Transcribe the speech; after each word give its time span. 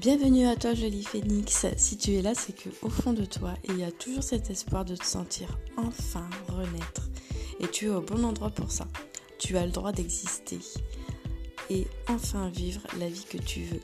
Bienvenue 0.00 0.46
à 0.46 0.56
toi, 0.56 0.72
jolie 0.72 1.04
phénix. 1.04 1.66
Si 1.76 1.98
tu 1.98 2.14
es 2.14 2.22
là, 2.22 2.32
c'est 2.34 2.54
que 2.54 2.70
au 2.80 2.88
fond 2.88 3.12
de 3.12 3.26
toi, 3.26 3.52
il 3.68 3.76
y 3.76 3.84
a 3.84 3.92
toujours 3.92 4.22
cet 4.22 4.48
espoir 4.48 4.86
de 4.86 4.96
te 4.96 5.04
sentir 5.04 5.58
enfin 5.76 6.26
renaître. 6.48 7.10
Et 7.60 7.68
tu 7.68 7.84
es 7.84 7.90
au 7.90 8.00
bon 8.00 8.24
endroit 8.24 8.48
pour 8.48 8.70
ça. 8.70 8.86
Tu 9.38 9.58
as 9.58 9.66
le 9.66 9.72
droit 9.72 9.92
d'exister 9.92 10.60
et 11.68 11.86
enfin 12.08 12.48
vivre 12.48 12.80
la 12.98 13.10
vie 13.10 13.26
que 13.28 13.36
tu 13.36 13.60
veux. 13.64 13.82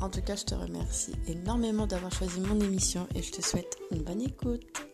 En 0.00 0.08
tout 0.08 0.22
cas, 0.22 0.34
je 0.34 0.44
te 0.44 0.54
remercie 0.54 1.12
énormément 1.26 1.86
d'avoir 1.86 2.10
choisi 2.10 2.40
mon 2.40 2.58
émission 2.60 3.06
et 3.14 3.22
je 3.22 3.30
te 3.30 3.42
souhaite 3.42 3.76
une 3.90 4.04
bonne 4.04 4.22
écoute. 4.22 4.87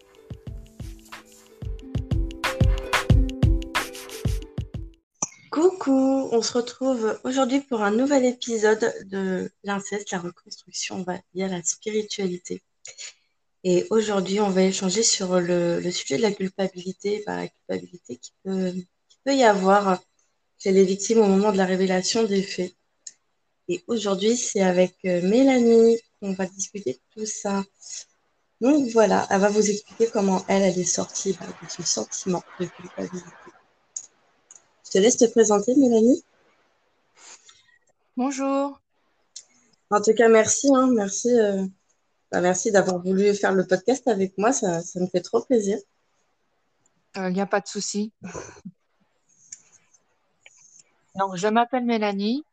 On 6.33 6.43
se 6.43 6.53
retrouve 6.53 7.19
aujourd'hui 7.25 7.61
pour 7.61 7.83
un 7.83 7.91
nouvel 7.91 8.25
épisode 8.25 8.93
de 9.05 9.51
l'inceste, 9.63 10.11
la 10.11 10.19
reconstruction 10.19 11.05
via 11.35 11.49
la 11.49 11.63
spiritualité. 11.63 12.63
Et 13.63 13.87
aujourd'hui, 13.91 14.41
on 14.41 14.51
va 14.51 14.63
échanger 14.63 15.03
sur 15.03 15.41
le, 15.41 15.81
sujet 15.91 16.17
de 16.17 16.23
la 16.23 16.33
culpabilité, 16.33 17.23
la 17.27 17.49
culpabilité 17.49 18.17
qui 18.17 18.33
peut, 18.45 18.75
y 19.27 19.43
avoir 19.43 20.01
chez 20.59 20.73
les 20.73 20.85
victimes 20.85 21.19
au 21.19 21.27
moment 21.27 21.53
de 21.53 21.57
la 21.57 21.67
révélation 21.67 22.25
des 22.25 22.43
faits. 22.43 22.75
Et 23.69 23.83
aujourd'hui, 23.87 24.37
c'est 24.37 24.61
avec 24.61 24.97
euh, 25.07 25.23
Mélanie 25.23 25.99
qu'on 26.21 26.35
va 26.35 26.47
discuter 26.47 26.93
de 26.93 27.21
tout 27.21 27.27
ça. 27.27 27.65
Donc 28.61 28.89
voilà, 28.91 29.27
elle 29.31 29.41
va 29.41 29.49
vous 29.49 29.71
expliquer 29.71 30.09
comment 30.13 30.45
elle, 30.49 30.63
elle 30.63 30.79
est 30.79 30.85
sortie 30.85 31.37
bah, 31.41 31.47
de 31.47 31.71
ce 31.71 31.83
sentiment 31.83 32.43
de 32.61 32.67
culpabilité. 32.67 33.44
Te 34.95 35.01
laisse 35.01 35.17
te 35.17 35.25
présenter, 35.25 35.75
Mélanie. 35.75 36.23
Bonjour. 38.17 38.81
En 39.91 40.01
tout 40.01 40.15
cas, 40.15 40.29
merci. 40.29 40.69
Hein, 40.73 40.89
merci, 40.95 41.37
euh, 41.37 41.67
bah, 42.31 42.41
merci 42.41 42.71
d'avoir 42.71 43.03
voulu 43.03 43.35
faire 43.35 43.51
le 43.51 43.67
podcast 43.67 44.07
avec 44.07 44.39
moi. 44.39 44.53
Ça, 44.53 44.83
ça 44.83 45.01
me 45.01 45.09
fait 45.09 45.21
trop 45.21 45.43
plaisir. 45.43 45.79
Il 47.17 47.23
euh, 47.23 47.31
n'y 47.31 47.41
a 47.41 47.47
pas 47.47 47.61
de 47.61 47.67
souci. 47.67 48.13
Donc, 51.17 51.35
je 51.35 51.49
m'appelle 51.49 51.87
Mélanie. 51.87 52.45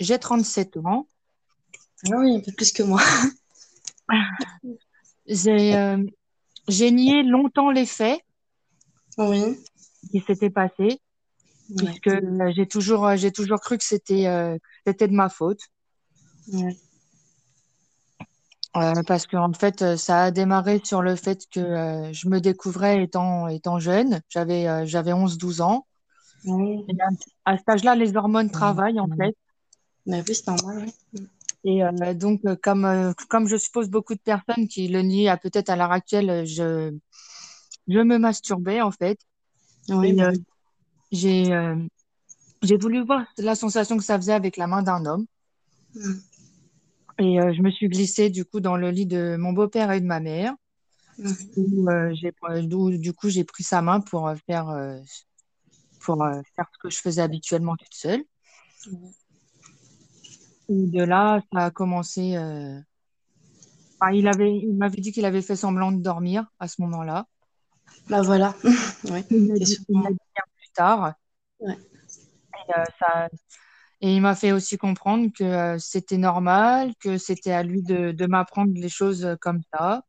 J'ai 0.00 0.18
37 0.18 0.76
euh, 0.76 0.80
ans. 0.80 1.06
Ah 2.10 2.16
oui, 2.16 2.34
un 2.34 2.40
peu 2.40 2.50
plus 2.50 2.72
que 2.72 2.82
moi. 2.82 3.00
J'ai 6.66 6.90
nié 6.90 7.22
longtemps 7.22 7.70
les 7.70 7.86
faits 7.86 8.20
oui. 9.18 9.58
Qui 10.10 10.20
s'étaient 10.20 10.50
passés, 10.50 11.00
puisque 11.76 12.08
euh, 12.08 12.52
j'ai 12.54 12.66
toujours, 12.66 13.08
toujours 13.34 13.60
cru 13.60 13.78
que 13.78 13.84
c'était 13.84 14.58
c'était 14.86 15.08
de 15.08 15.14
ma 15.14 15.28
faute. 15.28 15.60
parce 19.06 19.26
qu'en 19.26 19.50
en 19.50 19.52
fait, 19.52 19.96
ça 19.96 20.24
a 20.24 20.30
démarré 20.30 20.80
sur 20.84 21.02
le 21.02 21.16
fait 21.16 21.46
que 21.50 22.10
je 22.12 22.28
me 22.28 22.40
découvrais 22.40 23.02
étant, 23.02 23.48
étant 23.48 23.78
jeune. 23.78 24.20
J'avais 24.28 24.86
j'avais 24.86 25.12
11-12 25.12 25.62
ans. 25.62 25.86
À, 27.44 27.56
cet 27.56 27.68
âge-là, 27.68 27.94
les 27.94 28.16
hormones 28.16 28.50
travaillent 28.50 29.00
en 29.00 29.08
fait. 29.08 29.36
Mais 30.06 30.22
oui, 30.26 30.34
c'est 30.34 30.48
normal, 30.48 30.86
oui. 31.14 31.26
Et 31.64 31.84
euh, 31.84 32.14
donc, 32.14 32.40
euh, 32.44 32.56
comme, 32.60 32.84
euh, 32.84 33.12
comme 33.28 33.46
je 33.46 33.56
suppose 33.56 33.88
beaucoup 33.88 34.14
de 34.14 34.20
personnes 34.20 34.66
qui 34.66 34.88
le 34.88 35.02
nient 35.02 35.28
à 35.28 35.36
peut-être 35.36 35.70
à 35.70 35.76
l'heure 35.76 35.92
actuelle, 35.92 36.44
je, 36.44 36.92
je 37.86 37.98
me 37.98 38.18
masturbais 38.18 38.80
en 38.80 38.90
fait. 38.90 39.18
Oui, 39.88 40.16
j'ai 41.10 41.76
j'ai 42.62 42.76
voulu 42.76 43.04
voir 43.04 43.24
la 43.38 43.56
sensation 43.56 43.96
que 43.96 44.04
ça 44.04 44.16
faisait 44.16 44.32
avec 44.32 44.56
la 44.56 44.68
main 44.68 44.82
d'un 44.82 45.04
homme. 45.04 45.26
Mm. 45.94 46.12
Et 47.18 47.38
je 47.54 47.60
me 47.60 47.70
suis 47.70 47.88
glissée 47.88 48.30
du 48.30 48.44
coup 48.44 48.60
dans 48.60 48.76
le 48.76 48.90
lit 48.90 49.06
de 49.06 49.36
mon 49.36 49.52
beau-père 49.52 49.90
et 49.90 50.00
de 50.00 50.06
ma 50.06 50.20
mère. 50.20 50.54
Mm. 51.18 52.72
Où, 52.72 52.96
du 52.96 53.12
coup, 53.12 53.28
j'ai 53.28 53.44
pris 53.44 53.64
sa 53.64 53.82
main 53.82 54.00
pour 54.00 54.32
faire 54.46 54.70
pour 56.02 56.22
euh, 56.22 56.40
faire 56.56 56.66
ce 56.72 56.78
que 56.78 56.90
je 56.90 56.98
faisais 56.98 57.22
habituellement 57.22 57.76
toute 57.76 57.94
seule. 57.94 58.24
Et 60.68 60.86
de 60.86 61.02
là, 61.02 61.40
ça 61.52 61.66
a 61.66 61.70
commencé. 61.70 62.36
Euh, 62.36 62.78
il 64.12 64.26
avait, 64.26 64.58
il 64.58 64.74
m'avait 64.74 65.00
dit 65.00 65.12
qu'il 65.12 65.24
avait 65.24 65.42
fait 65.42 65.56
semblant 65.56 65.92
de 65.92 66.02
dormir 66.02 66.46
à 66.58 66.68
ce 66.68 66.82
moment-là. 66.82 67.26
Bah 68.08 68.22
voilà. 68.22 68.54
Il 69.04 69.12
m'a 69.48 69.58
dit, 69.58 69.78
plus 69.86 70.68
tard. 70.74 71.14
Et, 71.60 71.66
euh, 72.76 72.84
ça, 72.98 73.28
et 74.00 74.14
il 74.14 74.20
m'a 74.20 74.34
fait 74.34 74.52
aussi 74.52 74.78
comprendre 74.78 75.28
que 75.36 75.76
c'était 75.78 76.18
normal, 76.18 76.92
que 77.00 77.18
c'était 77.18 77.52
à 77.52 77.62
lui 77.62 77.82
de, 77.82 78.12
de 78.12 78.26
m'apprendre 78.26 78.72
les 78.74 78.88
choses 78.88 79.36
comme 79.40 79.60
ça. 79.72 80.04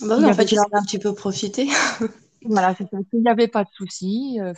Bah 0.00 0.18
en 0.18 0.34
fait, 0.34 0.52
il 0.52 0.58
a 0.58 0.64
un 0.72 0.82
petit 0.82 0.98
peu 0.98 1.14
profité. 1.14 1.68
Voilà, 2.44 2.74
c'est 2.76 2.88
Il 3.12 3.20
n'y 3.20 3.28
avait 3.28 3.48
pas 3.48 3.64
de 3.64 3.70
souci. 3.72 4.38
Euh, 4.40 4.52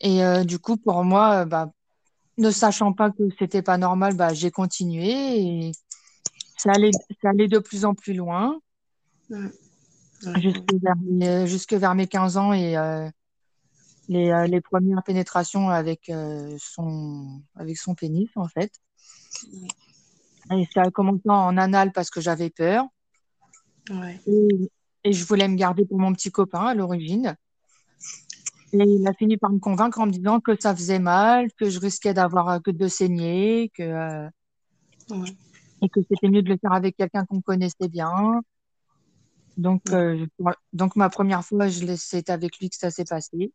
et 0.00 0.24
euh, 0.24 0.44
du 0.44 0.58
coup, 0.58 0.76
pour 0.76 1.04
moi, 1.04 1.42
euh, 1.42 1.44
bah, 1.44 1.70
ne 2.38 2.50
sachant 2.50 2.92
pas 2.92 3.10
que 3.10 3.28
c'était 3.38 3.62
pas 3.62 3.78
normal, 3.78 4.16
bah, 4.16 4.32
j'ai 4.32 4.50
continué 4.50 5.10
et 5.10 5.72
ça 6.56 6.72
allait, 6.74 6.90
ça 7.22 7.28
allait 7.30 7.48
de 7.48 7.58
plus 7.58 7.84
en 7.84 7.94
plus 7.94 8.14
loin. 8.14 8.58
Jusque, 10.40 10.72
vers 10.82 10.96
mes, 11.04 11.46
jusque 11.46 11.74
vers 11.74 11.94
mes 11.94 12.06
15 12.06 12.36
ans 12.36 12.52
et 12.52 12.76
les, 14.08 14.46
les 14.48 14.60
premières 14.60 15.02
pénétrations 15.02 15.70
avec, 15.70 16.10
son, 16.58 17.42
avec 17.56 17.76
son 17.76 17.94
pénis, 17.94 18.30
en 18.36 18.48
fait. 18.48 18.72
Et 20.52 20.68
ça 20.72 20.82
a 20.82 20.90
commencé 20.90 21.22
en 21.26 21.56
anal 21.56 21.92
parce 21.92 22.10
que 22.10 22.20
j'avais 22.20 22.50
peur. 22.50 22.86
Ouais. 23.90 24.20
Et 25.04 25.12
je 25.12 25.24
voulais 25.26 25.48
me 25.48 25.56
garder 25.56 25.84
pour 25.84 25.98
mon 25.98 26.12
petit 26.12 26.30
copain 26.30 26.66
à 26.66 26.74
l'origine. 26.74 27.36
Et 28.72 28.82
il 28.82 29.06
a 29.06 29.12
fini 29.12 29.36
par 29.36 29.52
me 29.52 29.60
convaincre 29.60 30.00
en 30.00 30.06
me 30.06 30.10
disant 30.10 30.40
que 30.40 30.58
ça 30.58 30.74
faisait 30.74 30.98
mal, 30.98 31.46
que 31.56 31.70
je 31.70 31.78
risquais 31.78 32.12
d'avoir 32.12 32.48
euh, 32.48 32.58
que 32.58 32.72
de 32.72 32.88
saigner, 32.88 33.70
que, 33.72 33.82
euh, 33.82 34.28
et 35.80 35.88
que 35.88 36.00
c'était 36.08 36.28
mieux 36.28 36.42
de 36.42 36.48
le 36.48 36.58
faire 36.60 36.72
avec 36.72 36.96
quelqu'un 36.96 37.24
qu'on 37.24 37.40
connaissait 37.40 37.88
bien. 37.88 38.40
Donc, 39.56 39.82
euh, 39.90 40.26
donc 40.72 40.96
ma 40.96 41.08
première 41.08 41.44
fois, 41.44 41.68
c'est 41.96 42.30
avec 42.30 42.58
lui 42.58 42.70
que 42.70 42.76
ça 42.76 42.90
s'est 42.90 43.04
passé. 43.04 43.52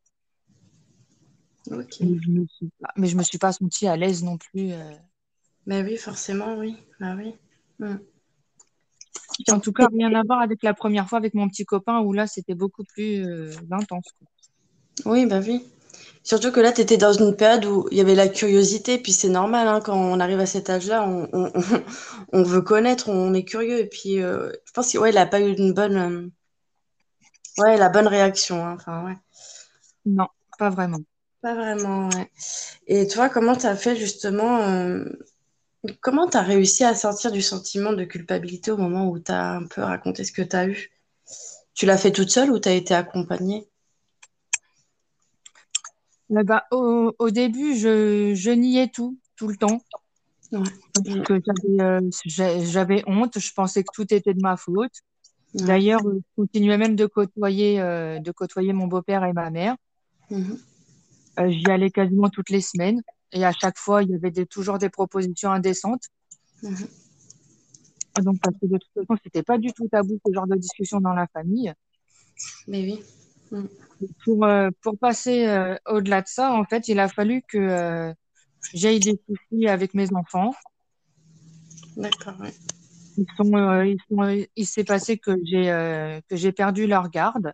mais 1.70 3.08
je 3.08 3.18
me 3.18 3.24
suis 3.24 3.38
pas 3.38 3.52
sentie 3.52 3.88
à 3.88 3.98
l'aise 3.98 4.24
non 4.24 4.38
plus. 4.38 4.72
Mais 5.66 5.84
oui, 5.84 5.98
forcément, 5.98 6.56
oui. 6.58 6.78
Bah 7.00 7.16
oui. 7.18 7.36
Hmm. 7.80 7.98
En 9.52 9.60
tout 9.60 9.72
cas, 9.72 9.88
rien 9.88 10.14
à 10.14 10.24
voir 10.24 10.42
avec 10.42 10.64
la 10.64 10.74
première 10.74 11.08
fois 11.08 11.18
avec 11.18 11.34
mon 11.34 11.48
petit 11.48 11.66
copain 11.66 12.00
où 12.02 12.14
là, 12.14 12.28
c'était 12.28 12.56
beaucoup 12.56 12.84
plus 12.84 13.26
euh, 13.26 13.52
intense. 13.72 14.06
Oui, 15.06 15.26
bah 15.26 15.40
oui. 15.46 15.66
Surtout 16.30 16.52
que 16.52 16.60
là, 16.60 16.72
tu 16.72 16.82
étais 16.82 16.98
dans 16.98 17.12
une 17.12 17.36
période 17.36 17.66
où 17.66 17.88
il 17.90 17.98
y 17.98 18.02
avait 18.02 18.14
la 18.14 18.28
curiosité, 18.28 19.00
puis 19.00 19.14
c'est 19.14 19.30
normal, 19.30 19.68
hein, 19.68 19.82
quand 19.84 19.98
on 19.98 20.20
arrive 20.20 20.40
à 20.40 20.46
cet 20.46 20.70
âge-là, 20.70 21.04
on, 21.04 21.54
veut 22.44 22.62
connaître, 22.62 23.10
on 23.10 23.34
est 23.34 23.44
curieux. 23.44 23.80
Et 23.80 23.88
puis, 23.88 24.22
euh, 24.22 24.52
je 24.64 24.72
pense 24.72 24.90
qu'il 24.90 25.00
ouais, 25.00 25.12
n'a 25.12 25.26
pas 25.26 25.42
eu 25.42 25.56
une 25.56 25.74
bonne, 25.74 25.98
euh, 25.98 26.30
ouais, 27.58 27.78
la 27.78 27.90
bonne 27.90 28.06
réaction. 28.06 28.64
Hein, 28.64 28.78
ouais. 29.08 29.18
Non, 30.06 30.28
pas 30.60 30.70
vraiment. 30.70 31.00
Pas 31.42 31.56
vraiment, 31.56 32.10
ouais. 32.10 32.30
Et 32.86 33.08
toi, 33.08 33.30
comment 33.30 33.56
tu 33.56 33.66
as 33.66 33.76
fait 33.76 33.96
justement 33.96 35.04
Comment 36.02 36.28
tu 36.28 36.38
as 36.38 36.42
réussi 36.44 36.84
à 36.84 36.94
sortir 36.94 37.32
du 37.32 37.42
sentiment 37.42 37.94
de 37.94 38.04
culpabilité 38.04 38.70
au 38.70 38.78
moment 38.78 39.10
où 39.10 39.18
tu 39.18 39.32
as 39.32 39.54
un 39.54 39.66
peu 39.66 39.82
raconté 39.82 40.26
ce 40.26 40.32
que 40.32 40.44
tu 40.44 40.56
as 40.56 40.68
eu? 40.68 40.92
Tu 41.74 41.88
l'as 41.88 41.98
fait 41.98 42.12
toute 42.12 42.30
seule 42.30 42.52
ou 42.52 42.60
tu 42.60 42.70
as 42.70 42.74
été 42.74 42.94
accompagnée? 42.94 43.69
Eh 46.32 46.44
ben, 46.44 46.62
au, 46.72 47.30
début, 47.32 47.76
je, 47.76 48.52
niais 48.52 48.88
tout, 48.88 49.18
tout 49.36 49.48
le 49.48 49.56
temps. 49.56 49.82
Euh, 50.54 52.02
j'avais 52.26 53.04
honte, 53.08 53.40
je 53.40 53.54
pensais 53.54 53.84
que 53.84 53.90
tout 53.94 54.14
était 54.14 54.34
de 54.34 54.42
ma 54.42 54.58
faute. 54.58 54.94
D'ailleurs, 55.54 56.02
je 56.04 56.20
continuais 56.36 56.78
même 56.78 56.96
de 56.96 57.06
côtoyer, 57.06 57.80
euh, 57.82 58.20
de 58.20 58.32
côtoyer 58.32 58.74
mon 58.74 58.88
beau-père 58.88 59.24
et 59.24 59.34
ma 59.34 59.50
mère. 59.50 59.76
Mhm. 60.30 60.60
Euh, 61.40 61.50
j'y 61.50 61.70
allais 61.70 61.90
quasiment 61.90 62.30
toutes 62.30 62.50
les 62.50 62.62
semaines. 62.62 63.02
Et 63.32 63.46
à 63.46 63.52
chaque 63.52 63.78
fois, 63.78 64.04
il 64.04 64.10
y 64.10 64.16
avait 64.16 64.32
toujours 64.46 64.78
des 64.78 64.90
propositions 64.90 65.52
indécentes. 65.52 66.04
Mhm. 66.62 66.88
Donc, 68.24 68.40
parce 68.42 68.56
que 68.60 68.66
de 68.66 68.78
toute 68.78 68.92
façon, 68.94 69.20
c'était 69.24 69.44
pas 69.44 69.58
du 69.58 69.72
tout 69.74 69.88
tabou 69.88 70.20
ce 70.26 70.34
genre 70.34 70.48
de 70.48 70.56
discussion 70.56 71.00
dans 71.00 71.14
la 71.14 71.28
famille. 71.28 71.74
Mais 72.68 72.84
oui. 72.84 73.04
Mhm. 73.52 73.68
Pour, 74.24 74.46
euh, 74.46 74.70
pour 74.82 74.98
passer 74.98 75.48
euh, 75.48 75.76
au-delà 75.88 76.22
de 76.22 76.28
ça, 76.28 76.54
en 76.54 76.64
fait, 76.64 76.88
il 76.88 77.00
a 77.00 77.10
fallu 77.10 77.42
que 77.48 77.58
euh, 77.58 78.14
j'aille 78.74 79.00
des 79.00 79.20
soucis 79.28 79.68
avec 79.68 79.94
mes 79.94 80.14
enfants. 80.14 80.54
D'accord, 81.98 82.36
oui. 82.40 82.50
Ils 83.18 83.28
sont, 83.36 83.82
ils 83.84 83.98
sont, 84.08 84.46
il 84.56 84.66
s'est 84.66 84.86
passé 84.86 85.18
que 85.18 85.32
j'ai 85.44 85.66
que 86.30 86.38
j'ai 86.38 86.54
perdu 86.54 86.88
leur 86.88 87.10
garde. 87.10 87.54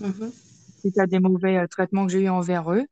Mmh. 0.00 0.30
Suite 0.80 0.98
à 0.98 1.06
des 1.06 1.20
mauvais 1.20 1.68
traitements 1.68 2.04
que 2.06 2.12
j'ai 2.12 2.22
eu 2.22 2.28
envers 2.28 2.72
eux. 2.72 2.84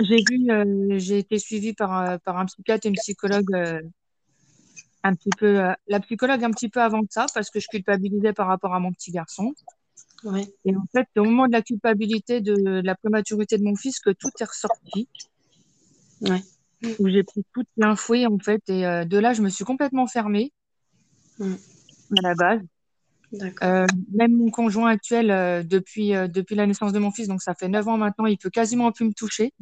J'ai 0.00 0.24
vu, 0.30 0.98
j'ai 0.98 1.18
été 1.18 1.38
suivie 1.38 1.74
par, 1.74 2.18
par 2.20 2.38
un 2.38 2.46
psychiatre 2.46 2.86
et 2.86 2.88
une 2.88 2.94
psychologue 2.94 3.54
un 5.02 5.14
petit 5.14 5.30
peu, 5.36 5.60
la 5.88 6.00
psychologue 6.00 6.42
un 6.42 6.52
petit 6.52 6.70
peu 6.70 6.80
avant 6.80 7.02
ça, 7.10 7.26
parce 7.34 7.50
que 7.50 7.60
je 7.60 7.66
culpabilisais 7.68 8.32
par 8.32 8.46
rapport 8.46 8.74
à 8.74 8.80
mon 8.80 8.92
petit 8.92 9.10
garçon. 9.10 9.52
Ouais. 10.24 10.52
Et 10.64 10.74
en 10.74 10.84
fait, 10.92 11.06
au 11.16 11.24
moment 11.24 11.46
de 11.46 11.52
la 11.52 11.62
culpabilité 11.62 12.40
de, 12.40 12.54
de 12.54 12.82
la 12.84 12.94
prématurité 12.94 13.56
de 13.58 13.62
mon 13.64 13.76
fils, 13.76 14.00
que 14.00 14.10
tout 14.10 14.30
est 14.40 14.44
ressorti. 14.44 15.08
Ouais. 16.22 16.42
Où 16.98 17.08
j'ai 17.08 17.24
pris 17.24 17.44
tout 17.52 17.64
plein 17.76 17.96
fouet, 17.96 18.26
en 18.26 18.38
fait. 18.38 18.62
Et 18.68 18.86
euh, 18.86 19.04
de 19.04 19.18
là, 19.18 19.32
je 19.32 19.42
me 19.42 19.48
suis 19.48 19.64
complètement 19.64 20.06
fermée 20.06 20.52
Mm. 21.38 21.54
à 22.18 22.22
la 22.22 22.34
base. 22.34 22.60
Euh, 23.62 23.86
même 24.12 24.34
mon 24.34 24.50
conjoint 24.50 24.90
actuel, 24.90 25.30
euh, 25.30 25.62
depuis, 25.62 26.14
euh, 26.14 26.28
depuis 26.28 26.56
la 26.56 26.66
naissance 26.66 26.92
de 26.92 26.98
mon 26.98 27.10
fils, 27.10 27.28
donc 27.28 27.42
ça 27.42 27.54
fait 27.54 27.68
9 27.68 27.86
ans 27.86 27.98
maintenant, 27.98 28.26
il 28.26 28.38
peut 28.38 28.50
quasiment 28.50 28.90
plus 28.90 29.04
me 29.04 29.12
toucher. 29.12 29.52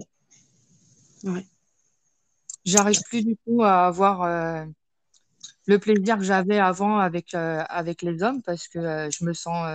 Ouais. 1.25 1.45
J'arrive 2.65 3.01
plus 3.09 3.25
du 3.25 3.37
tout 3.45 3.63
à 3.63 3.87
avoir 3.87 4.67
le 5.67 5.79
plaisir 5.79 6.19
que 6.19 6.25
j'avais 6.25 6.59
avant 6.59 6.99
avec, 6.99 7.33
avec 7.35 8.03
les 8.03 8.25
hommes 8.25 8.43
parce 8.43 8.67
que 8.67 9.09
je 9.11 9.25
me 9.25 9.33
sens, 9.33 9.69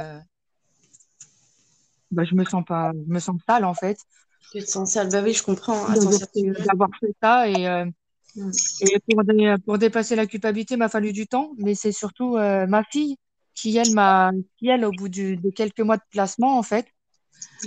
bah, 2.12 2.24
je 2.24 2.36
me 2.36 2.44
sens 2.46 2.64
pas, 2.66 2.92
je 2.94 3.12
me 3.14 3.20
sens 3.20 3.38
sale 3.48 3.66
en 3.66 3.74
fait 3.74 3.98
Tu 4.52 4.60
te 4.60 4.66
sens 4.70 4.92
sale. 4.92 5.10
Bah 5.12 5.22
oui, 5.24 5.34
je 5.34 5.44
comprends. 5.44 5.86
hein, 5.88 5.96
d'avoir 6.66 6.90
fait, 7.00 7.16
ça 7.22 7.48
et, 7.50 7.68
euh, 7.68 7.86
Mm. 8.34 8.50
et 8.82 9.00
pour, 9.10 9.24
dé- 9.26 9.56
pour 9.66 9.78
dépasser 9.78 10.16
la 10.16 10.26
culpabilité, 10.26 10.76
il 10.76 10.78
m'a 10.78 10.88
fallu 10.88 11.12
du 11.12 11.28
temps, 11.28 11.52
mais 11.58 11.76
c'est 11.76 11.92
surtout 11.92 12.38
euh, 12.38 12.66
ma 12.66 12.82
fille 12.86 13.18
qui, 13.56 13.76
elle, 13.76 13.92
m'a, 13.92 14.32
qui, 14.58 14.70
elle, 14.70 14.86
au 14.86 14.92
bout 14.94 15.10
du- 15.10 15.36
de 15.36 15.50
quelques 15.50 15.82
mois 15.82 15.98
de 15.98 16.02
placement, 16.12 16.58
en 16.58 16.64
fait, 16.64 16.86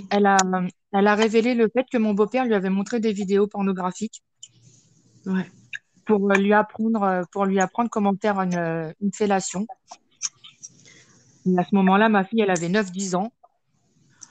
elle 0.09 0.25
a, 0.25 0.41
elle 0.91 1.05
a 1.07 1.13
révélé 1.13 1.53
le 1.53 1.69
fait 1.71 1.85
que 1.91 1.99
mon 1.99 2.15
beau-père 2.15 2.45
lui 2.45 2.55
avait 2.55 2.71
montré 2.71 2.99
des 2.99 3.13
vidéos 3.13 3.45
pornographiques 3.45 4.23
Ouais. 5.27 5.45
pour 6.07 6.31
euh, 6.31 6.35
lui 6.35 6.51
apprendre, 6.53 7.03
euh, 7.03 7.21
pour 7.31 7.45
lui 7.45 7.59
apprendre 7.59 7.89
comment 7.91 8.13
faire 8.19 8.39
une, 8.41 8.55
euh, 8.55 8.91
une 9.01 9.13
fellation. 9.13 9.67
Et 11.45 11.59
à 11.59 11.63
ce 11.63 11.75
moment-là, 11.75 12.09
ma 12.09 12.23
fille, 12.23 12.41
elle 12.41 12.49
avait 12.49 12.69
9-10 12.69 13.13
ans. 13.13 13.31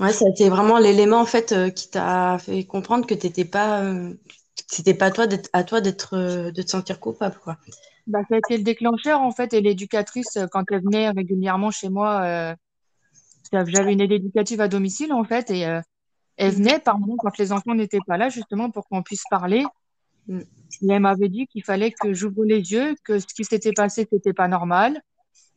Ouais, 0.00 0.12
ça 0.12 0.24
a 0.26 0.28
été 0.28 0.48
vraiment 0.48 0.78
l'élément 0.78 1.20
en 1.20 1.24
fait 1.26 1.52
euh, 1.52 1.70
qui 1.70 1.88
t'a 1.90 2.38
fait 2.38 2.64
comprendre 2.64 3.06
que 3.06 3.14
t'étais 3.14 3.44
pas, 3.44 3.82
euh, 3.82 4.12
c'était 4.66 4.94
pas 4.94 5.10
toi 5.10 5.26
d'être, 5.26 5.48
à 5.52 5.62
toi 5.64 5.80
d'être, 5.80 6.14
euh, 6.16 6.50
de 6.50 6.62
te 6.62 6.70
sentir 6.70 6.98
coupable, 7.00 7.38
quoi. 7.42 7.58
Bah, 8.06 8.20
ça 8.28 8.34
a 8.34 8.38
été 8.38 8.56
le 8.56 8.64
déclencheur, 8.64 9.20
en 9.20 9.30
fait, 9.30 9.54
et 9.54 9.60
l'éducatrice, 9.60 10.36
euh, 10.36 10.46
quand 10.50 10.64
elle 10.70 10.82
venait 10.82 11.10
régulièrement 11.10 11.70
chez 11.70 11.88
moi, 11.88 12.54
j'avais 13.52 13.92
une 13.92 14.00
aide 14.00 14.12
éducative 14.12 14.60
à 14.60 14.68
domicile, 14.68 15.12
en 15.12 15.24
fait, 15.24 15.50
et 15.50 15.60
elle 16.36 16.52
venait 16.52 16.80
par 16.80 16.98
moment 16.98 17.14
quand 17.16 17.38
les 17.38 17.52
enfants 17.52 17.74
n'étaient 17.74 18.00
pas 18.06 18.16
là, 18.16 18.28
justement, 18.28 18.70
pour 18.70 18.88
qu'on 18.88 19.02
puisse 19.02 19.22
parler. 19.30 19.64
Mm. 20.26 20.40
Et 20.40 20.92
elle 20.92 21.00
m'avait 21.00 21.28
dit 21.28 21.46
qu'il 21.46 21.62
fallait 21.62 21.92
que 21.92 22.12
j'ouvre 22.12 22.44
les 22.44 22.72
yeux, 22.72 22.96
que 23.04 23.20
ce 23.20 23.26
qui 23.26 23.44
s'était 23.44 23.72
passé, 23.72 24.08
c'était 24.10 24.32
pas 24.32 24.48
normal, 24.48 25.00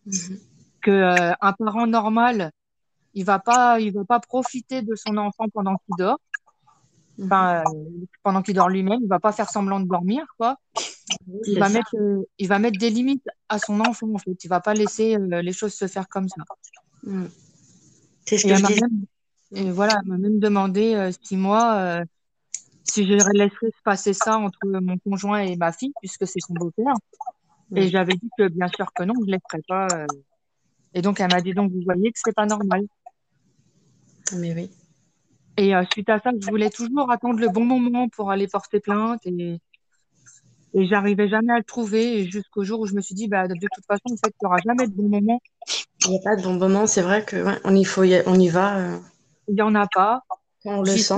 Mhm. 0.05 0.37
que 0.81 1.33
un 1.41 1.53
parent 1.53 1.87
normal, 1.87 2.51
il 3.17 3.25
va 3.25 3.39
pas, 3.39 3.79
il 3.79 3.91
va 3.93 4.05
pas 4.05 4.19
profiter 4.19 4.83
de 4.83 4.93
son 4.95 5.17
enfant 5.17 5.45
pendant 5.49 5.75
qu'il 5.83 5.95
dort, 5.97 6.19
enfin, 7.23 7.63
euh, 7.65 8.05
pendant 8.21 8.41
qu'il 8.43 8.53
dort 8.53 8.69
lui-même, 8.69 8.99
il 9.01 9.07
va 9.07 9.19
pas 9.19 9.31
faire 9.31 9.49
semblant 9.49 9.79
de 9.79 9.87
dormir, 9.87 10.23
quoi. 10.37 10.51
Il 11.47 11.57
va 11.59 11.69
mettre, 11.69 11.95
euh, 11.95 12.21
il 12.37 12.47
va 12.47 12.59
mettre 12.59 12.77
des 12.77 12.91
limites 12.91 13.27
à 13.49 13.57
son 13.57 13.79
enfant, 13.79 14.07
en 14.13 14.19
fait. 14.19 14.37
Il 14.43 14.49
va 14.49 14.59
pas 14.59 14.75
laisser 14.75 15.15
euh, 15.17 15.41
les 15.41 15.51
choses 15.59 15.73
se 15.73 15.87
faire 15.87 16.07
comme 16.07 16.29
ça. 16.29 16.43
Mm. 17.03 17.25
C'est 18.25 18.37
ce 18.37 18.45
Et 18.45 18.49
que 18.49 18.53
elle 18.53 18.57
je 18.59 18.63
m'a 18.63 18.67
disais. 18.69 18.81
même, 18.81 19.05
et 19.55 19.71
voilà, 19.71 19.93
elle 20.03 20.09
m'a 20.11 20.17
même 20.17 20.39
demandé 20.39 21.09
si 21.23 21.37
moi, 21.37 22.03
si 22.83 23.07
je 23.07 23.13
laisserais 23.13 23.71
se 23.77 23.81
passer 23.83 24.13
ça 24.13 24.37
entre 24.37 24.59
mon 24.65 24.97
conjoint 24.99 25.39
et 25.39 25.55
ma 25.55 25.71
fille, 25.71 25.93
puisque 26.01 26.27
c'est 26.27 26.39
son 26.39 26.53
beau-père. 26.53 26.93
Et 27.75 27.81
Ouais. 27.81 27.89
j'avais 27.89 28.13
dit 28.13 28.29
que 28.37 28.47
bien 28.47 28.67
sûr 28.69 28.87
que 28.93 29.03
non, 29.03 29.13
je 29.21 29.25
ne 29.25 29.31
laisserais 29.31 29.63
pas. 29.67 29.87
Et 30.93 31.01
donc 31.01 31.19
elle 31.19 31.29
m'a 31.31 31.41
dit 31.41 31.53
donc 31.53 31.71
vous 31.71 31.81
voyez 31.83 32.11
que 32.11 32.19
c'est 32.23 32.35
pas 32.35 32.45
normal. 32.45 32.85
Mais 34.33 34.53
oui. 34.53 34.69
Et 35.57 35.75
euh, 35.75 35.83
suite 35.91 36.09
à 36.09 36.19
ça, 36.19 36.29
je 36.39 36.47
voulais 36.47 36.69
toujours 36.69 37.11
attendre 37.11 37.39
le 37.39 37.49
bon 37.49 37.65
moment 37.65 38.07
pour 38.09 38.31
aller 38.31 38.47
porter 38.47 38.79
plainte 38.79 39.25
et 39.25 39.59
et 40.73 40.85
j'arrivais 40.85 41.29
jamais 41.29 41.53
à 41.53 41.57
le 41.57 41.63
trouver 41.63 42.29
jusqu'au 42.29 42.63
jour 42.63 42.81
où 42.81 42.85
je 42.85 42.93
me 42.93 43.01
suis 43.01 43.15
dit 43.15 43.27
bah 43.27 43.47
de 43.47 43.53
toute 43.55 43.85
façon 43.87 44.11
en 44.11 44.17
fait 44.17 44.27
il 44.27 44.43
n'y 44.43 44.47
aura 44.47 44.57
jamais 44.63 44.85
de 44.85 44.93
bon 44.93 45.09
moment, 45.09 45.39
Il 46.05 46.11
n'y 46.11 46.17
a 46.19 46.21
pas 46.21 46.35
de 46.35 46.43
bon 46.43 46.53
moment. 46.55 46.85
C'est 46.85 47.01
vrai 47.01 47.25
que 47.25 47.41
ouais, 47.41 47.57
on 47.63 47.75
y 47.75 47.83
faut, 47.83 48.03
y- 48.03 48.21
on 48.27 48.37
y 48.39 48.49
va 48.49 48.77
euh, 48.77 48.97
il 49.47 49.55
y 49.55 49.61
en 49.61 49.73
a 49.75 49.87
pas. 49.87 50.21
on 50.65 50.81
le 50.83 50.97
sent. 50.97 51.15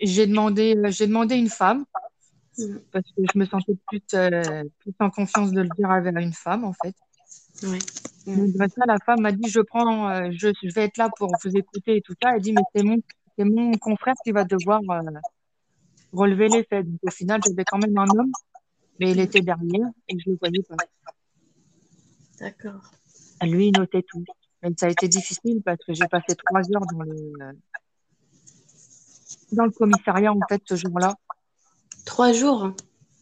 j'ai 0.00 0.26
demandé 0.26 0.76
euh, 0.76 0.90
j'ai 0.90 1.06
demandé 1.06 1.36
une 1.36 1.48
femme 1.48 1.84
Mm. 2.56 2.76
parce 2.92 3.04
que 3.16 3.22
je 3.32 3.36
me 3.38 3.46
sentais 3.46 3.74
plus 3.88 4.00
euh, 4.14 4.62
plus 4.78 4.94
en 5.00 5.10
confiance 5.10 5.50
de 5.50 5.62
le 5.62 5.68
dire 5.70 5.90
avec 5.90 6.14
une 6.16 6.32
femme 6.32 6.64
en 6.64 6.72
fait. 6.72 6.94
Ça, 7.54 8.84
la 8.86 8.98
femme 9.04 9.20
m'a 9.20 9.32
dit, 9.32 9.48
je 9.48 9.60
prends, 9.60 10.08
euh, 10.08 10.30
je, 10.32 10.48
je 10.62 10.74
vais 10.74 10.84
être 10.84 10.96
là 10.96 11.08
pour 11.16 11.30
vous 11.42 11.56
écouter 11.56 11.96
et 11.96 12.00
tout 12.00 12.14
ça. 12.22 12.34
Elle 12.34 12.42
dit, 12.42 12.52
mais 12.52 12.62
c'est 12.74 12.82
mon, 12.82 12.96
c'est 13.36 13.44
mon 13.44 13.72
confrère 13.74 14.14
qui 14.24 14.32
va 14.32 14.44
devoir 14.44 14.80
euh, 14.90 15.00
relever 16.12 16.48
les 16.48 16.64
faits. 16.64 16.86
Donc, 16.86 16.98
au 17.02 17.10
final, 17.10 17.40
j'avais 17.46 17.64
quand 17.64 17.78
même 17.78 17.96
un 17.96 18.08
homme, 18.18 18.32
mais 18.98 19.10
il 19.12 19.20
était 19.20 19.40
derrière 19.40 19.88
et 20.08 20.18
je 20.18 20.30
le 20.30 20.36
voyais 20.40 20.62
pas. 20.62 20.76
D'accord. 22.40 22.90
Lui, 23.42 23.68
il 23.68 23.78
notait 23.78 24.02
tout. 24.02 24.24
Mais 24.62 24.70
ça 24.76 24.86
a 24.86 24.90
été 24.90 25.06
difficile 25.08 25.60
parce 25.62 25.78
que 25.86 25.92
j'ai 25.92 26.08
passé 26.08 26.34
trois 26.34 26.62
heures 26.74 26.86
dans 26.92 27.02
le, 27.02 27.32
dans 29.52 29.64
le 29.64 29.70
commissariat, 29.70 30.32
en 30.32 30.40
fait, 30.48 30.62
ce 30.66 30.76
jour-là. 30.76 31.14
Trois 32.04 32.32
jours? 32.32 32.72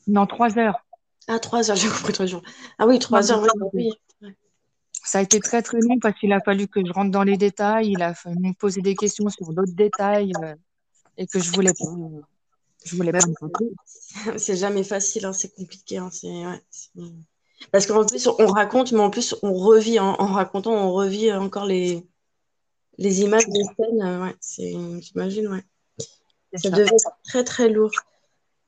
Non, 0.07 0.27
trois 0.27 0.59
heures. 0.59 0.85
Ah, 1.29 1.39
trois 1.39 1.71
heures. 1.71 1.77
J'ai 1.77 1.89
compris 1.89 2.13
trois 2.13 2.27
jours. 2.27 2.43
Ah 2.79 2.87
oui, 2.87 2.99
trois 2.99 3.31
heures. 3.31 3.43
Oui, 3.43 3.71
oui. 3.75 3.91
Ça 5.05 5.19
a 5.19 5.23
été 5.23 5.41
très, 5.41 5.63
très 5.63 5.79
long 5.81 5.99
parce 6.01 6.19
qu'il 6.19 6.33
a 6.33 6.41
fallu 6.41 6.69
que 6.69 6.85
je 6.85 6.93
rentre 6.93 7.11
dans 7.11 7.23
les 7.25 7.37
détails. 7.37 7.91
Il 7.93 8.03
a 8.03 8.15
fallu 8.15 8.39
me 8.39 8.53
poser 8.55 8.81
des 8.83 8.95
questions 8.95 9.29
sur 9.29 9.53
d'autres 9.53 9.73
détails 9.75 10.33
euh, 10.43 10.55
et 11.17 11.27
que 11.27 11.39
je 11.41 11.51
voulais 11.51 11.73
pas, 11.73 11.85
euh, 11.87 12.21
je 12.85 12.97
voulais 12.97 13.13
pas 13.13 13.27
me 13.27 13.35
c'est 14.39 14.57
jamais 14.57 14.85
facile. 14.85 15.25
hein, 15.25 15.33
C'est 15.33 15.55
compliqué. 15.55 15.99
hein, 15.99 16.11
ouais, 16.25 16.61
Parce 17.71 17.87
qu'en 17.87 18.05
plus, 18.05 18.27
on 18.27 18.47
raconte, 18.47 18.93
mais 18.93 19.01
en 19.01 19.11
plus, 19.11 19.35
on 19.43 19.53
revit. 19.55 19.99
En, 19.99 20.15
en 20.19 20.27
racontant, 20.27 20.73
on 20.73 20.93
revit 20.93 21.33
encore 21.33 21.67
les, 21.67 22.07
les 22.99 23.23
images, 23.23 23.47
les 23.49 23.65
scènes. 23.65 24.03
euh, 24.03 24.25
Ouais, 24.25 25.01
j'imagine, 25.01 25.49
ouais. 25.49 25.65
Ça 26.55 26.71
ça. 26.71 26.77
devait 26.77 26.85
être 26.87 27.11
très, 27.25 27.45
très 27.45 27.69
lourd. 27.69 27.91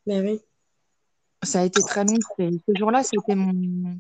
Mais 0.07 0.21
oui. 0.21 0.41
Ça 1.43 1.61
a 1.61 1.65
été 1.65 1.81
très 1.83 2.05
long. 2.05 2.17
Ce 2.39 2.79
jour-là, 2.79 3.03
c'était 3.03 3.35
mon 3.35 3.99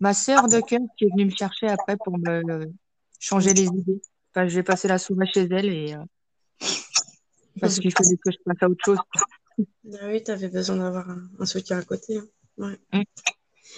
ma 0.00 0.14
sœur 0.14 0.48
de 0.48 0.60
cœur 0.60 0.80
qui 0.96 1.04
est 1.04 1.10
venue 1.10 1.26
me 1.26 1.30
chercher 1.30 1.68
après 1.68 1.96
pour 1.96 2.18
me 2.18 2.70
changer 3.18 3.52
les 3.54 3.66
idées. 3.66 4.00
Enfin, 4.32 4.46
j'ai 4.48 4.62
passé 4.62 4.88
la 4.88 4.98
soirée 4.98 5.26
chez 5.32 5.48
elle 5.50 5.66
et 5.72 5.94
euh, 5.94 6.04
parce 7.60 7.78
qu'il 7.80 7.92
fallait 7.92 8.16
que 8.16 8.30
je 8.30 8.38
passe 8.44 8.62
à 8.62 8.68
autre 8.68 8.84
chose. 8.84 8.98
Ah 10.00 10.06
oui, 10.06 10.22
tu 10.22 10.30
avais 10.30 10.48
besoin 10.48 10.76
d'avoir 10.76 11.08
un, 11.10 11.28
un 11.38 11.46
soutien 11.46 11.78
à 11.78 11.82
côté. 11.82 12.18
hein. 12.18 12.26
Ouais. 12.58 12.78
Mm. 12.92 13.02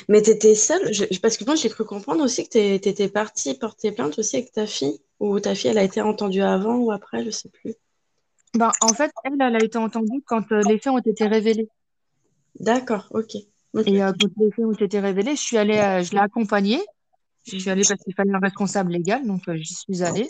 Mais 0.09 0.23
tu 0.23 0.31
étais 0.31 0.55
seule, 0.55 0.93
je- 0.93 1.19
parce 1.21 1.37
que 1.37 1.45
moi 1.45 1.55
j'ai 1.57 1.69
cru 1.69 1.85
comprendre 1.85 2.23
aussi 2.23 2.45
que 2.49 2.50
tu 2.79 2.89
étais 2.89 3.09
partie 3.09 3.55
porter 3.55 3.93
plainte 3.93 4.19
aussi 4.19 4.37
avec 4.37 4.53
ta 4.53 4.67
fille, 4.67 5.00
ou 5.19 5.41
ta 5.41 5.55
fille 5.55 5.71
elle 5.71 5.79
a 5.79 5.85
été 5.85 6.00
entendue 6.00 6.43
avant 6.43 6.77
ou 6.77 6.93
après, 6.93 7.25
je 7.25 7.31
sais 7.31 7.49
plus. 7.49 7.75
Ben, 8.55 8.73
en 8.83 8.89
fait, 8.89 9.12
elle, 9.25 9.41
elle 9.41 9.57
a 9.57 9.62
été 9.65 9.79
entendue 9.79 10.23
quand 10.27 10.50
euh, 10.53 10.61
les 10.62 10.79
faits 10.79 10.93
ont 10.93 10.99
été 10.99 11.27
révélés. 11.27 11.69
D'accord, 12.59 13.07
ok. 13.12 13.37
Ok. 13.75 13.87
Et 13.87 14.03
euh, 14.03 14.12
quand 14.19 14.29
les 14.37 14.50
faits 14.50 14.65
ont 14.65 14.73
été 14.73 15.00
révélés, 15.00 15.37
je 15.37 15.41
suis 15.41 15.57
allée, 15.57 15.79
euh, 15.79 16.03
je 16.03 16.12
l'ai 16.12 16.19
accompagnée. 16.19 16.81
Je 17.47 17.59
suis 17.59 17.71
allée 17.71 17.85
parce 17.89 18.03
qu'il 18.03 18.15
fallait 18.15 18.35
un 18.35 18.39
responsable 18.41 18.93
légal, 18.93 19.27
donc 19.27 19.49
euh, 19.49 19.57
j'y 19.57 19.75
suis 19.75 20.03
allée. 20.03 20.29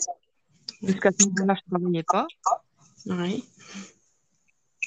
Jusqu'à 0.81 1.11
ce 1.11 1.27
moment-là, 1.27 1.55
je 1.55 1.69
travaillais 1.69 2.03
pas. 2.03 2.27
Ouais. 3.05 3.43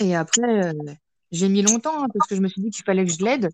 Et 0.01 0.15
après, 0.17 0.69
euh, 0.69 0.95
j'ai 1.31 1.49
mis 1.49 1.63
longtemps 1.63 2.03
hein, 2.03 2.07
parce 2.13 2.29
que 2.29 2.37
je 2.37 2.41
me 2.41 2.49
suis 2.49 2.63
dit 2.63 2.71
qu'il 2.71 2.85
fallait 2.85 3.05
que 3.05 3.13
je 3.13 3.23
l'aide, 3.25 3.49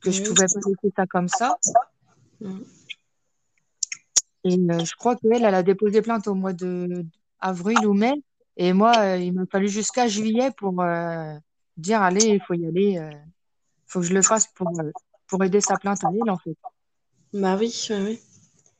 que 0.00 0.10
je 0.10 0.20
Oui. 0.22 0.28
pouvais 0.28 0.46
pas 0.46 0.60
laisser 0.66 0.94
ça 0.96 1.06
comme 1.06 1.28
ça. 1.28 1.56
Mm. 2.40 2.60
Et 4.44 4.58
euh, 4.58 4.84
je 4.84 4.94
crois 4.96 5.16
qu'elle, 5.16 5.44
elle 5.44 5.54
a 5.54 5.62
déposé 5.62 6.02
plainte 6.02 6.26
au 6.26 6.34
mois 6.34 6.52
de 6.52 7.04
avril 7.40 7.86
ou 7.86 7.94
mai. 7.94 8.12
Et 8.56 8.72
moi, 8.72 9.16
il 9.16 9.32
m'a 9.32 9.46
fallu 9.46 9.68
jusqu'à 9.68 10.08
juillet 10.08 10.50
pour 10.56 10.82
euh, 10.82 11.34
dire, 11.76 12.02
allez, 12.02 12.26
il 12.26 12.40
faut 12.42 12.54
y 12.54 12.66
aller, 12.66 12.98
euh, 12.98 13.10
faut 13.92 14.00
que 14.00 14.06
je 14.06 14.14
le 14.14 14.22
fasse 14.22 14.46
pour, 14.48 14.68
euh, 14.80 14.90
pour 15.26 15.44
aider 15.44 15.60
sa 15.60 15.76
plainte 15.76 16.02
à 16.02 16.08
elle, 16.08 16.30
en 16.30 16.38
fait. 16.38 16.56
Bah 17.34 17.56
oui, 17.58 17.74
oui, 17.90 17.96
oui. 18.00 18.20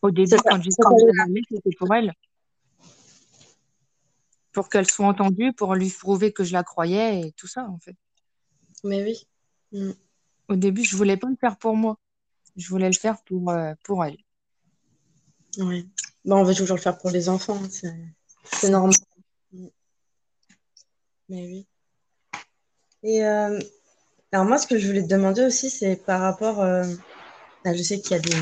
Au 0.01 0.11
début, 0.11 0.37
quand 0.45 0.61
j'ai 0.61 0.71
c'était 0.71 1.77
pour 1.79 1.95
elle. 1.95 2.13
Pour 4.53 4.69
qu'elle 4.69 4.91
soit 4.91 5.07
entendue, 5.07 5.53
pour 5.53 5.75
lui 5.75 5.91
prouver 5.91 6.33
que 6.33 6.45
je 6.45 6.53
la 6.53 6.63
croyais 6.63 7.21
et 7.21 7.33
tout 7.33 7.47
ça, 7.47 7.67
en 7.69 7.79
fait. 7.79 7.97
Mais 8.85 9.03
oui. 9.03 9.27
Mm. 9.73 9.93
Au 10.49 10.57
début, 10.57 10.85
je 10.85 10.97
voulais 10.97 11.17
pas 11.17 11.29
le 11.29 11.37
faire 11.37 11.57
pour 11.59 11.77
moi. 11.77 11.99
Je 12.57 12.69
voulais 12.69 12.89
le 12.89 12.99
faire 12.99 13.23
pour, 13.23 13.51
euh, 13.51 13.75
pour 13.85 14.05
elle. 14.05 14.19
Ouais. 15.59 15.85
Bah, 16.25 16.37
on 16.37 16.45
veut 16.45 16.55
toujours 16.55 16.77
le 16.77 16.83
faire 16.83 16.99
pour 16.99 17.11
les 17.11 17.29
enfants, 17.29 17.59
hein, 17.63 17.69
c'est 17.71 17.95
c'est 18.45 18.71
normal. 18.71 18.95
Mm. 19.53 19.67
Mais 21.29 21.47
oui. 21.47 21.67
Et 23.03 23.25
euh, 23.25 23.59
alors 24.33 24.47
moi, 24.47 24.57
ce 24.57 24.67
que 24.67 24.79
je 24.79 24.87
voulais 24.87 25.03
te 25.03 25.09
demander 25.09 25.45
aussi, 25.45 25.69
c'est 25.69 25.97
par 25.97 26.21
rapport, 26.21 26.61
euh, 26.63 26.85
je 27.67 27.83
sais 27.83 28.01
qu'il 28.01 28.13
y 28.13 28.15
a 28.15 28.19
des, 28.19 28.37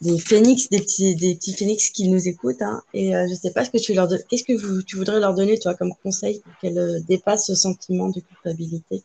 des 0.00 0.18
phénix, 0.18 0.70
des 0.70 0.80
petits, 0.80 1.14
des 1.14 1.34
petits 1.34 1.52
phénix 1.52 1.90
qui 1.90 2.08
nous 2.08 2.26
écoutent, 2.26 2.62
hein, 2.62 2.82
et 2.94 3.14
euh, 3.14 3.26
je 3.28 3.34
sais 3.34 3.52
pas 3.52 3.64
ce 3.64 3.70
que 3.70 3.76
tu 3.76 3.92
leur 3.92 4.08
qu'est-ce 4.28 4.44
que 4.44 4.54
vous, 4.54 4.82
tu 4.82 4.96
voudrais 4.96 5.20
leur 5.20 5.34
donner, 5.34 5.58
toi, 5.58 5.74
comme 5.74 5.92
conseil 6.02 6.40
pour 6.40 6.58
qu'elles 6.58 6.78
euh, 6.78 7.00
dépassent 7.06 7.46
ce 7.48 7.54
sentiment 7.54 8.08
de 8.08 8.20
culpabilité? 8.20 9.02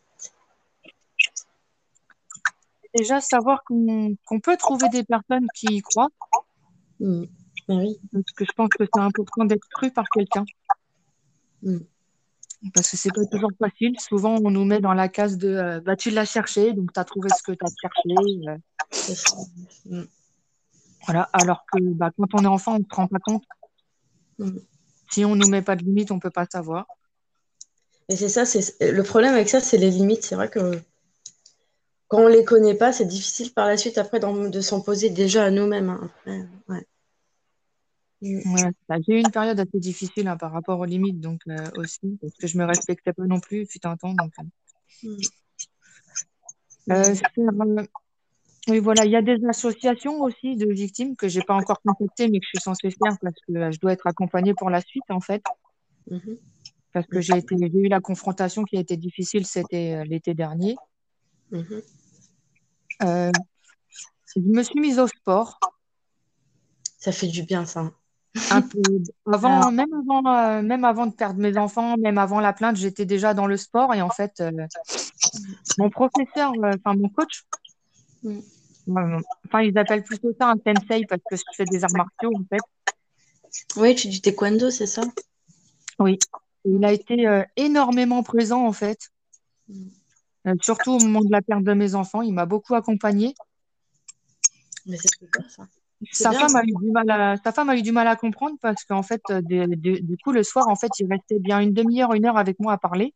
Déjà, 2.94 3.20
savoir 3.20 3.62
qu'on 3.64 4.40
peut 4.42 4.56
trouver 4.56 4.88
des 4.88 5.04
personnes 5.04 5.46
qui 5.54 5.66
y 5.66 5.80
croient. 5.80 6.10
Mmh. 7.00 7.24
Ben 7.68 7.78
oui. 7.78 7.98
Parce 8.12 8.32
que 8.34 8.44
je 8.44 8.52
pense 8.52 8.68
que 8.68 8.84
c'est 8.84 9.00
important 9.00 9.44
d'être 9.44 9.66
cru 9.68 9.90
par 9.90 10.04
quelqu'un. 10.08 10.44
Mmh. 11.62 11.78
Parce 12.74 12.90
que 12.90 12.96
c'est 12.96 13.10
pas 13.12 13.24
toujours 13.30 13.50
facile. 13.58 13.98
Souvent, 13.98 14.36
on 14.44 14.50
nous 14.50 14.64
met 14.64 14.80
dans 14.80 14.94
la 14.94 15.08
case 15.08 15.36
de 15.36 15.48
euh, 15.48 15.80
bah, 15.80 15.96
tu 15.96 16.10
l'as 16.10 16.24
cherché, 16.24 16.72
donc 16.72 16.92
tu 16.92 17.00
as 17.00 17.04
trouvé 17.04 17.28
ce 17.36 17.42
que 17.42 17.52
tu 17.52 17.64
as 17.64 17.68
cherché. 17.80 18.48
euh. 18.48 18.56
Ça. 18.92 19.36
Mmh. 19.86 20.02
Voilà. 21.06 21.22
Alors 21.32 21.64
que 21.72 21.80
bah, 21.80 22.10
quand 22.16 22.34
on 22.34 22.44
est 22.44 22.46
enfant, 22.46 22.76
on 22.76 22.78
ne 22.78 22.84
se 22.84 22.94
rend 22.94 23.08
pas 23.08 23.18
compte. 23.18 23.44
Mmh. 24.38 24.58
Si 25.10 25.24
on 25.24 25.34
nous 25.34 25.48
met 25.48 25.62
pas 25.62 25.76
de 25.76 25.82
limite, 25.84 26.10
on 26.10 26.20
peut 26.20 26.30
pas 26.30 26.46
savoir. 26.50 26.86
Et 28.08 28.16
c'est 28.16 28.28
ça, 28.28 28.44
c'est 28.44 28.92
le 28.92 29.02
problème 29.02 29.34
avec 29.34 29.48
ça, 29.48 29.60
c'est 29.60 29.78
les 29.78 29.90
limites. 29.90 30.22
C'est 30.24 30.34
vrai 30.34 30.48
que 30.48 30.80
quand 32.08 32.22
on 32.24 32.28
les 32.28 32.44
connaît 32.44 32.74
pas, 32.74 32.92
c'est 32.92 33.06
difficile 33.06 33.52
par 33.52 33.66
la 33.66 33.76
suite 33.76 33.98
après 33.98 34.20
de 34.20 34.60
s'en 34.60 34.80
poser 34.82 35.10
déjà 35.10 35.44
à 35.44 35.50
nous-mêmes. 35.50 35.90
hein. 36.26 36.46
Ouais. 36.68 36.86
Ouais, 38.22 38.70
bah, 38.88 38.96
j'ai 39.06 39.18
eu 39.18 39.20
une 39.20 39.32
période 39.32 39.58
assez 39.58 39.80
difficile 39.80 40.28
hein, 40.28 40.36
par 40.36 40.52
rapport 40.52 40.78
aux 40.78 40.84
limites, 40.84 41.20
donc 41.20 41.40
euh, 41.48 41.68
aussi, 41.76 42.18
parce 42.20 42.32
que 42.34 42.46
je 42.46 42.56
me 42.56 42.64
respectais 42.64 43.12
pas 43.12 43.24
non 43.24 43.40
plus, 43.40 43.66
fut 43.66 43.84
un 43.84 43.96
temps. 43.96 44.14
Donc, 44.14 44.32
euh, 44.38 44.44
Mm. 45.04 46.92
euh, 46.92 47.14
euh, 47.38 47.86
oui, 48.68 48.78
voilà, 48.78 49.04
il 49.04 49.10
y 49.10 49.16
a 49.16 49.22
des 49.22 49.44
associations 49.48 50.20
aussi 50.20 50.54
de 50.54 50.72
victimes 50.72 51.16
que 51.16 51.26
j'ai 51.26 51.42
pas 51.42 51.54
encore 51.54 51.80
contactées, 51.82 52.28
mais 52.28 52.38
que 52.38 52.44
je 52.44 52.50
suis 52.50 52.60
censée 52.60 52.90
faire 52.90 53.16
parce 53.20 53.34
que 53.48 53.72
je 53.72 53.80
dois 53.80 53.92
être 53.92 54.06
accompagnée 54.06 54.54
pour 54.54 54.70
la 54.70 54.80
suite, 54.80 55.10
en 55.10 55.20
fait, 55.20 55.42
Mhm. 56.08 56.38
parce 56.92 57.06
que 57.08 57.20
j'ai 57.20 57.42
eu 57.50 57.88
la 57.88 58.00
confrontation 58.00 58.62
qui 58.62 58.76
a 58.76 58.80
été 58.80 58.96
difficile, 58.96 59.46
c'était 59.46 60.04
l'été 60.04 60.34
dernier. 60.34 60.76
Mhm. 61.50 61.82
Euh, 63.02 63.32
je 64.36 64.40
me 64.42 64.62
suis 64.62 64.78
mise 64.80 65.00
au 65.00 65.08
sport 65.08 65.58
Ça 66.98 67.10
fait 67.10 67.26
du 67.26 67.42
bien, 67.42 67.66
ça. 67.66 67.92
Un 68.50 68.62
peu 68.62 68.80
avant, 69.26 69.70
même 69.70 69.92
avant, 69.92 70.26
euh, 70.26 70.62
même 70.62 70.84
avant 70.84 71.06
de 71.06 71.12
perdre 71.12 71.40
mes 71.40 71.56
enfants, 71.56 71.96
même 71.96 72.18
avant 72.18 72.40
la 72.40 72.52
plainte, 72.52 72.76
j'étais 72.76 73.04
déjà 73.04 73.34
dans 73.34 73.46
le 73.46 73.56
sport 73.56 73.94
et 73.94 74.02
en 74.02 74.10
fait, 74.10 74.40
euh, 74.40 74.50
mon 75.78 75.90
professeur, 75.90 76.52
euh, 76.62 76.72
enfin 76.84 76.96
mon 76.96 77.08
coach, 77.08 77.44
Mm. 78.24 79.20
enfin 79.46 79.62
ils 79.62 79.76
appellent 79.78 80.02
plutôt 80.02 80.32
ça 80.40 80.50
un 80.50 80.54
sensei 80.54 81.04
parce 81.08 81.22
que 81.28 81.36
je 81.36 81.42
fais 81.54 81.64
des 81.64 81.84
arts 81.84 81.92
martiaux 81.92 82.32
en 82.34 82.44
fait. 82.48 82.60
Oui, 83.76 83.94
tu 83.94 84.08
dis 84.08 84.20
taekwondo, 84.20 84.70
c'est 84.70 84.86
ça? 84.86 85.02
Oui, 85.98 86.18
il 86.64 86.84
a 86.84 86.92
été 86.92 87.26
euh, 87.26 87.44
énormément 87.56 88.22
présent 88.22 88.66
en 88.66 88.72
fait, 88.72 89.10
Mm. 89.68 89.88
Euh, 90.48 90.54
surtout 90.60 90.92
au 90.92 90.98
moment 90.98 91.20
de 91.20 91.30
la 91.30 91.40
perte 91.40 91.62
de 91.62 91.72
mes 91.72 91.94
enfants. 91.94 92.22
Il 92.22 92.34
m'a 92.34 92.46
beaucoup 92.46 92.74
accompagnée. 92.74 93.34
Mais 94.86 94.96
c'est 94.96 95.14
super, 95.16 95.48
ça. 95.48 95.68
Sa 96.10 96.30
bien, 96.30 96.40
femme 96.40 96.56
a 96.56 96.62
eu 96.64 96.72
du 96.72 96.90
mal 96.90 97.10
à, 97.10 97.36
sa 97.36 97.52
femme 97.52 97.68
a 97.70 97.76
eu 97.76 97.82
du 97.82 97.92
mal 97.92 98.06
à 98.08 98.16
comprendre 98.16 98.56
parce 98.60 98.84
qu'en 98.84 99.02
fait, 99.02 99.22
euh, 99.30 99.40
de- 99.42 99.66
de- 99.66 99.98
du 100.00 100.16
coup, 100.18 100.32
le 100.32 100.42
soir, 100.42 100.66
en 100.68 100.74
fait, 100.76 100.90
il 100.98 101.06
restait 101.06 101.38
bien 101.38 101.60
une 101.60 101.72
demi-heure, 101.72 102.12
une 102.14 102.26
heure 102.26 102.36
avec 102.38 102.58
moi 102.58 102.72
à 102.72 102.78
parler. 102.78 103.14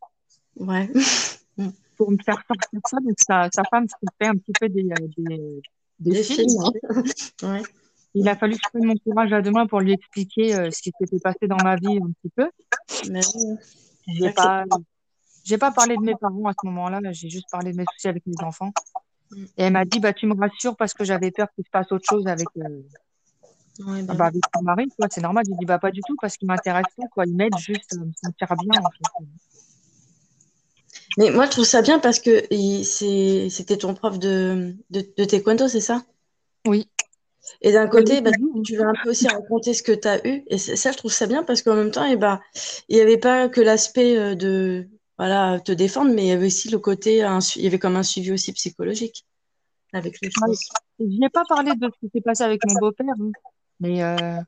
Ouais. 0.57 0.88
pour 1.97 2.11
me 2.11 2.19
faire 2.25 2.43
sortir 2.47 2.81
ça. 2.87 2.99
Donc, 3.00 3.14
sa, 3.19 3.49
sa 3.52 3.62
femme 3.71 3.87
se 3.88 3.95
fait 4.21 4.28
un 4.28 4.35
petit 4.37 4.52
peu 4.61 4.69
des, 4.69 4.83
euh, 4.85 5.07
des, 5.16 5.61
des 5.99 6.11
Des 6.11 6.23
films. 6.23 6.49
films, 6.49 6.62
hein. 6.62 7.02
Ouais. 7.43 7.62
Il 8.14 8.28
a 8.28 8.37
fallu 8.37 8.55
que 8.55 8.61
je 8.64 8.71
prenne 8.71 8.87
mon 8.87 8.95
courage 8.97 9.33
à 9.33 9.43
deux 9.43 9.50
mains 9.50 9.66
pour 9.66 9.81
lui 9.81 9.93
expliquer 9.93 10.55
euh, 10.55 10.71
ce 10.71 10.81
qui 10.81 10.93
s'était 10.99 11.19
passé 11.19 11.47
dans 11.49 11.57
ma 11.62 11.76
vie 11.76 11.99
un 11.99 12.11
petit 12.12 12.31
peu. 12.35 12.49
Mais. 13.11 13.21
J'ai 14.09 14.31
pas, 14.31 14.64
j'ai 15.45 15.59
pas 15.59 15.71
parlé 15.73 15.97
de 15.97 16.02
mes 16.02 16.14
parents 16.14 16.47
à 16.47 16.52
ce 16.52 16.66
moment-là. 16.66 17.00
J'ai 17.12 17.28
juste 17.28 17.47
parlé 17.50 17.73
de 17.73 17.76
mes 17.76 17.85
soucis 17.93 18.09
avec 18.09 18.25
mes 18.26 18.43
enfants. 18.43 18.73
Et 19.35 19.64
elle 19.64 19.73
m'a 19.73 19.85
dit, 19.85 20.00
bah, 20.00 20.12
tu 20.12 20.26
me 20.26 20.35
rassures 20.35 20.76
parce 20.76 20.95
que 20.95 21.04
j'avais 21.04 21.30
peur 21.30 21.49
qu'il 21.54 21.64
se 21.64 21.71
passe 21.71 21.90
autre 21.92 22.04
chose 22.09 22.26
avec, 22.26 22.47
euh, 22.59 22.83
Ouais, 23.80 24.00
ah 24.00 24.02
bah 24.04 24.14
bah, 24.14 24.26
avec 24.26 24.42
mon 24.54 24.62
mari. 24.62 24.88
Quoi. 24.97 25.06
C'est 25.11 25.21
normal. 25.21 25.45
J'ai 25.47 25.54
dit, 25.59 25.66
bah, 25.66 25.78
pas 25.78 25.90
du 25.90 26.00
tout 26.06 26.16
parce 26.21 26.37
qu'il 26.37 26.49
m'intéresse 26.49 26.87
pas. 26.97 27.06
Quoi. 27.12 27.26
Il 27.26 27.35
m'aide 27.37 27.56
juste 27.59 27.92
à 27.92 27.97
me 27.97 28.11
sentir 28.23 28.49
bien, 28.56 28.80
en 28.80 28.90
fait. 28.90 29.26
Mais 31.18 31.30
moi, 31.30 31.47
je 31.47 31.50
trouve 31.50 31.64
ça 31.64 31.83
bien 31.83 31.99
parce 31.99 32.18
que 32.21 32.45
c'est- 32.85 33.49
c'était 33.50 33.76
ton 33.76 33.95
prof 33.95 34.18
de, 34.18 34.75
de, 34.90 35.04
de 35.16 35.25
taekwondo, 35.25 35.68
c'est 35.68 35.80
ça? 35.80 36.02
Oui. 36.66 36.88
Et 37.62 37.73
d'un 37.73 37.87
côté, 37.87 38.21
bah, 38.21 38.33
tu 38.64 38.76
vas 38.76 38.88
un 38.88 38.95
peu 39.02 39.11
aussi 39.11 39.28
raconter 39.28 39.73
ce 39.73 39.83
que 39.83 39.92
tu 39.92 40.09
as 40.09 40.26
eu. 40.26 40.42
Et 40.49 40.59
ça, 40.59 40.90
je 40.90 40.97
trouve 40.97 41.12
ça 41.12 41.26
bien 41.26 41.42
parce 41.45 41.62
qu'en 41.62 41.76
même 41.76 41.90
temps, 41.90 42.04
eh 42.04 42.16
ben, 42.16 42.40
il 42.88 42.97
n'y 42.97 43.02
avait 43.02 43.18
pas 43.18 43.49
que 43.49 43.61
l'aspect 43.61 44.16
euh, 44.18 44.35
de 44.35 44.88
voilà, 45.18 45.61
te 45.61 45.73
défendre, 45.73 46.12
mais 46.14 46.25
il 46.25 46.28
y 46.28 46.32
avait 46.32 46.46
aussi 46.46 46.68
le 46.70 46.78
côté, 46.78 47.23
un 47.23 47.38
il 47.56 47.62
y 47.62 47.66
avait 47.66 47.78
comme 47.78 47.96
un 47.96 48.02
suivi 48.02 48.32
aussi 48.32 48.52
psychologique 48.52 49.25
avec 49.92 50.18
Ouais. 50.23 50.28
pense. 50.40 50.68
Je 50.99 51.04
n'ai 51.20 51.30
pas 51.30 51.44
parlé 51.49 51.73
de 51.75 51.88
ce 51.90 51.99
qui 52.06 52.11
s'est 52.12 52.20
passé 52.20 52.42
avec 52.42 52.64
mon 52.66 52.75
beau-père, 52.75 53.06
hein. 53.20 53.30
mais 53.80 54.02
euh, 54.02 54.40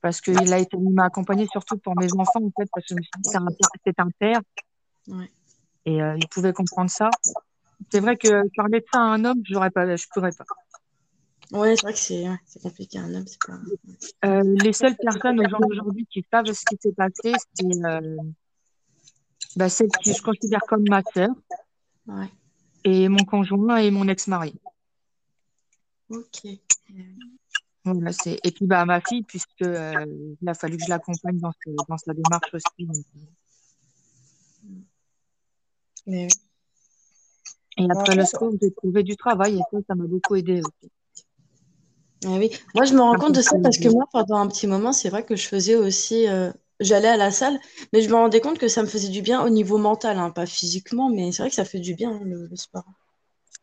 parce 0.00 0.20
qu'il 0.20 0.52
a 0.52 0.58
été, 0.58 0.76
il 0.76 0.90
m'a 0.90 1.06
accompagné 1.06 1.46
surtout 1.50 1.78
pour 1.78 1.96
mes 1.96 2.12
enfants, 2.14 2.42
en 2.44 2.50
fait, 2.58 2.68
parce 2.72 2.86
que 2.86 2.94
c'est 3.22 3.36
un, 3.36 3.46
père- 3.46 3.68
c'est 3.84 4.00
un 4.00 4.10
père, 4.18 4.40
Ouais. 5.08 5.30
et 5.84 6.02
euh, 6.02 6.16
il 6.16 6.28
pouvait 6.28 6.52
comprendre 6.52 6.90
ça. 6.90 7.10
C'est 7.92 8.00
vrai 8.00 8.16
que 8.16 8.42
parler 8.56 8.80
de 8.80 8.86
ça 8.92 8.98
à 8.98 9.02
un 9.02 9.24
homme, 9.24 9.40
j'aurais 9.44 9.70
pas, 9.70 9.96
je 9.96 10.06
pourrais 10.12 10.32
pas. 10.32 10.44
Ouais, 11.52 11.76
c'est 11.76 11.82
vrai 11.82 11.92
que 11.92 11.98
c'est 11.98 12.28
ouais, 12.28 12.36
c'est 12.44 12.62
compliqué, 12.62 12.98
un 12.98 13.14
homme, 13.14 13.26
c'est 13.26 13.38
pas. 13.46 13.58
Euh, 14.24 14.42
les 14.44 14.72
seules 14.72 14.96
personnes 14.96 15.38
au 15.40 15.48
jour 15.48 15.60
d'aujourd'hui 15.60 16.06
qui 16.10 16.24
savent 16.30 16.46
ce 16.46 16.64
qui 16.64 16.76
s'est 16.80 16.92
passé, 16.92 17.34
c'est 17.54 17.84
euh, 17.84 18.16
bah, 19.56 19.68
celle 19.68 19.88
que 19.88 20.12
je 20.12 20.22
considère 20.22 20.60
comme 20.68 20.84
ma 20.88 21.02
sœur, 21.14 21.30
Ouais. 22.06 22.28
et 22.84 23.08
mon 23.08 23.24
conjoint 23.24 23.78
et 23.78 23.90
mon 23.90 24.06
ex-mari. 24.08 24.54
Ok. 26.08 26.46
Voilà. 27.84 28.10
Et 28.44 28.50
puis 28.52 28.66
bah, 28.66 28.84
ma 28.84 29.00
fille, 29.00 29.22
puisque 29.22 29.62
euh, 29.62 30.04
il 30.40 30.48
a 30.48 30.54
fallu 30.54 30.76
que 30.76 30.84
je 30.84 30.88
l'accompagne 30.90 31.38
dans, 31.38 31.52
ce- 31.52 31.70
dans 31.88 31.98
sa 31.98 32.14
démarche 32.14 32.52
aussi. 32.54 32.86
donc, 32.86 32.96
euh. 33.16 34.70
Mais 36.06 36.28
Et 37.78 37.86
après 37.90 38.14
le 38.14 38.24
sport, 38.24 38.52
j'ai 38.60 38.72
trouvé 38.72 39.02
du 39.02 39.16
travail 39.16 39.56
et 39.56 39.62
ça, 39.72 39.78
ça 39.88 39.94
m'a 39.94 40.06
beaucoup 40.06 40.36
aidé 40.36 40.60
aussi. 40.60 40.92
Ah 42.24 42.38
oui, 42.38 42.50
moi 42.74 42.84
je 42.84 42.94
me 42.94 43.00
rends 43.00 43.16
compte 43.18 43.34
de 43.34 43.42
ça 43.42 43.56
parce 43.62 43.78
que 43.78 43.88
moi 43.88 44.04
pendant 44.12 44.36
un 44.38 44.48
petit 44.48 44.66
moment, 44.66 44.92
c'est 44.92 45.10
vrai 45.10 45.24
que 45.24 45.36
je 45.36 45.46
faisais 45.46 45.74
aussi, 45.76 46.26
euh, 46.28 46.50
j'allais 46.80 47.08
à 47.08 47.16
la 47.16 47.30
salle, 47.30 47.58
mais 47.92 48.02
je 48.02 48.08
me 48.08 48.14
rendais 48.14 48.40
compte 48.40 48.58
que 48.58 48.68
ça 48.68 48.82
me 48.82 48.86
faisait 48.88 49.08
du 49.08 49.22
bien 49.22 49.42
au 49.42 49.48
niveau 49.48 49.78
mental, 49.78 50.18
hein, 50.18 50.30
pas 50.30 50.46
physiquement, 50.46 51.10
mais 51.10 51.32
c'est 51.32 51.42
vrai 51.42 51.50
que 51.50 51.56
ça 51.56 51.64
fait 51.64 51.80
du 51.80 51.94
bien 51.94 52.12
hein, 52.12 52.20
le, 52.24 52.46
le 52.46 52.56
sport. 52.56 52.84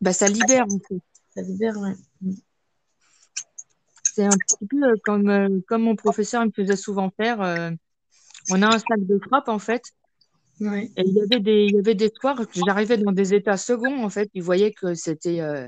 Bah, 0.01 0.13
ça 0.13 0.27
libère 0.27 0.65
en 0.65 0.79
fait. 0.79 1.01
Ça 1.35 1.41
libère, 1.41 1.77
ouais. 1.77 1.93
C'est 4.03 4.25
un 4.25 4.29
petit 4.29 4.67
peu 4.67 4.83
euh, 4.83 4.93
comme, 5.03 5.29
euh, 5.29 5.59
comme 5.67 5.83
mon 5.83 5.95
professeur 5.95 6.43
il 6.43 6.47
me 6.47 6.51
faisait 6.51 6.75
souvent 6.75 7.09
faire. 7.17 7.41
euh, 7.41 7.71
on 8.51 8.61
a 8.61 8.67
un 8.67 8.77
sac 8.77 8.99
de 8.99 9.19
frappe 9.19 9.47
en 9.47 9.59
fait. 9.59 9.83
Ouais. 10.59 10.91
Et 10.97 11.03
il 11.05 11.13
y 11.13 11.21
avait 11.21 11.39
des, 11.39 11.65
il 11.65 11.75
y 11.75 11.79
avait 11.79 11.95
des 11.95 12.11
soirs 12.19 12.35
que 12.35 12.59
j'arrivais 12.65 12.97
dans 12.97 13.11
des 13.11 13.33
états 13.33 13.57
seconds 13.57 14.03
en 14.03 14.09
fait. 14.09 14.29
Il 14.33 14.43
voyait 14.43 14.71
que 14.71 14.93
c'était 14.93 15.39
euh, 15.41 15.67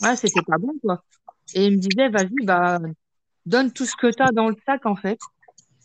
ouais, 0.00 0.16
c'était 0.16 0.42
pas 0.46 0.58
bon 0.58 0.72
quoi. 0.80 1.04
Et 1.54 1.66
il 1.66 1.72
me 1.72 1.78
disait, 1.78 2.08
vas-y, 2.08 2.44
bah, 2.44 2.78
donne 3.44 3.72
tout 3.72 3.84
ce 3.84 3.96
que 3.96 4.10
tu 4.10 4.22
as 4.22 4.30
dans 4.32 4.48
le 4.48 4.56
sac 4.64 4.86
en 4.86 4.96
fait. 4.96 5.18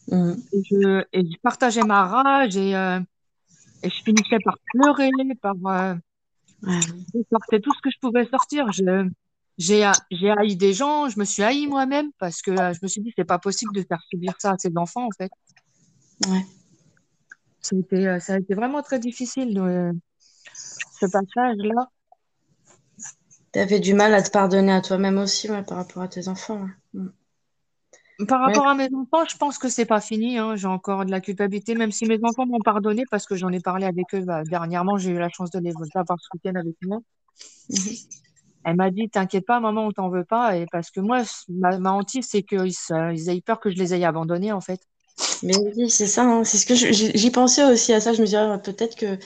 Mm. 0.10 0.34
Et 0.54 0.64
je, 0.64 1.06
et 1.14 1.22
je 1.22 1.38
partageais 1.42 1.84
ma 1.84 2.06
rage 2.08 2.56
et, 2.56 2.76
euh, 2.76 3.00
et 3.84 3.90
je 3.90 4.04
finissais 4.04 4.40
par 4.44 4.58
pleurer, 4.74 5.10
par, 5.42 5.56
euh, 5.66 5.96
Ouais. 6.64 6.80
je 7.14 7.20
sortais 7.32 7.60
tout 7.60 7.72
ce 7.74 7.82
que 7.82 7.92
je 7.92 8.00
pouvais 8.00 8.26
sortir. 8.26 8.72
Je, 8.72 9.08
j'ai, 9.58 9.90
j'ai 10.12 10.32
haï 10.32 10.56
des 10.56 10.74
gens, 10.74 11.08
je 11.08 11.20
me 11.20 11.26
suis 11.26 11.44
haï 11.44 11.68
moi-même 11.68 12.12
parce 12.18 12.42
que 12.42 12.52
euh, 12.52 12.74
je 12.74 12.80
me 12.82 12.88
suis 12.88 13.02
dit, 13.02 13.14
c'est 13.16 13.26
pas 13.26 13.38
possible 13.38 13.74
de 13.76 13.84
faire 13.84 14.02
subir 14.10 14.34
ça 14.40 14.52
à 14.52 14.58
ces 14.58 14.72
enfants, 14.76 15.06
en 15.06 15.12
fait. 15.18 15.32
Ouais. 16.28 16.44
Ça 17.62 17.76
a 17.76 17.80
été, 17.80 18.08
euh, 18.08 18.20
ça 18.20 18.34
a 18.34 18.40
été 18.40 18.56
vraiment 18.56 18.82
très 18.82 19.00
difficile, 19.00 19.54
ce 20.54 21.06
passage-là. 21.06 21.90
T'avais 23.52 23.80
du 23.80 23.94
mal 23.94 24.14
à 24.14 24.22
te 24.22 24.32
pardonner 24.32 24.72
à 24.72 24.82
toi-même 24.82 25.18
aussi, 25.18 25.50
ouais, 25.50 25.64
par 25.64 25.78
rapport 25.78 26.02
à 26.02 26.08
tes 26.08 26.28
enfants. 26.28 26.68
ouais. 26.94 27.02
Par 28.28 28.42
Ouais. 28.46 28.54
rapport 28.56 28.68
à 28.68 28.74
mes 28.76 28.88
enfants, 28.96 29.26
je 29.30 29.38
pense 29.38 29.58
que 29.60 29.70
c'est 29.70 29.86
pas 29.86 30.02
fini, 30.02 30.38
hein. 30.40 30.56
J'ai 30.56 30.68
encore 30.68 31.06
de 31.06 31.12
la 31.12 31.22
culpabilité, 31.22 31.76
même 31.76 31.92
si 31.92 32.06
mes 32.08 32.18
enfants 32.24 32.46
m'ont 32.48 32.62
pardonné 32.62 33.04
parce 33.12 33.26
que 33.28 33.36
j'en 33.36 33.52
ai 33.52 33.60
parlé 33.60 33.86
avec 33.86 34.14
eux, 34.16 34.22
bah, 34.22 34.44
dernièrement, 34.44 34.98
j'ai 34.98 35.12
eu 35.12 35.20
la 35.20 35.30
chance 35.30 35.52
de 35.52 35.60
les 35.60 35.74
avoir 35.96 36.20
ce 36.20 36.28
week-end 36.34 36.56
avec 36.60 36.76
moi. 36.82 37.00
Mhm. 37.70 38.08
Elle 38.66 38.76
m'a 38.76 38.92
dit, 38.92 39.10
t'inquiète 39.10 39.46
pas, 39.48 39.60
maman, 39.60 39.88
on 39.88 39.92
t'en 39.92 40.10
veut 40.10 40.26
pas. 40.26 40.58
Et 40.58 40.68
parce 40.68 40.92
que 40.92 41.00
moi, 41.00 41.24
ma, 41.50 41.80
ma 41.80 41.92
hantise, 41.94 42.28
c'est 42.30 42.44
qu'ils 42.44 42.72
ils 43.14 43.30
aient 43.30 43.42
peur 43.42 43.60
que 43.60 43.70
je 43.72 43.76
les 43.78 43.94
aie 43.96 44.04
abandonnés, 44.06 44.52
en 44.52 44.62
fait. 44.62 44.82
Mais 45.42 45.56
oui, 45.76 45.90
c'est 45.90 46.08
ça, 46.08 46.24
hein, 46.24 46.44
c'est 46.44 46.58
ce 46.58 46.66
que 46.66 46.76
j'y 46.76 47.32
pensais 47.32 47.64
aussi 47.64 47.94
à 47.94 48.00
ça. 48.02 48.14
Je 48.14 48.22
me 48.22 48.26
disais, 48.26 48.38
ah, 48.38 48.58
peut-être 48.60 48.96
que 48.96 49.18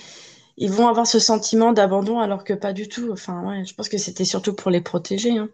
ils 0.58 0.72
vont 0.72 0.88
avoir 0.90 1.08
ce 1.08 1.20
sentiment 1.20 1.74
d'abandon 1.74 2.20
alors 2.20 2.44
que 2.46 2.54
pas 2.54 2.74
du 2.74 2.88
tout. 2.90 3.12
Enfin, 3.12 3.44
ouais, 3.48 3.66
je 3.66 3.74
pense 3.76 3.90
que 3.90 3.98
c'était 4.00 4.26
surtout 4.26 4.54
pour 4.56 4.72
les 4.72 4.82
protéger. 4.82 5.38
hein. 5.40 5.50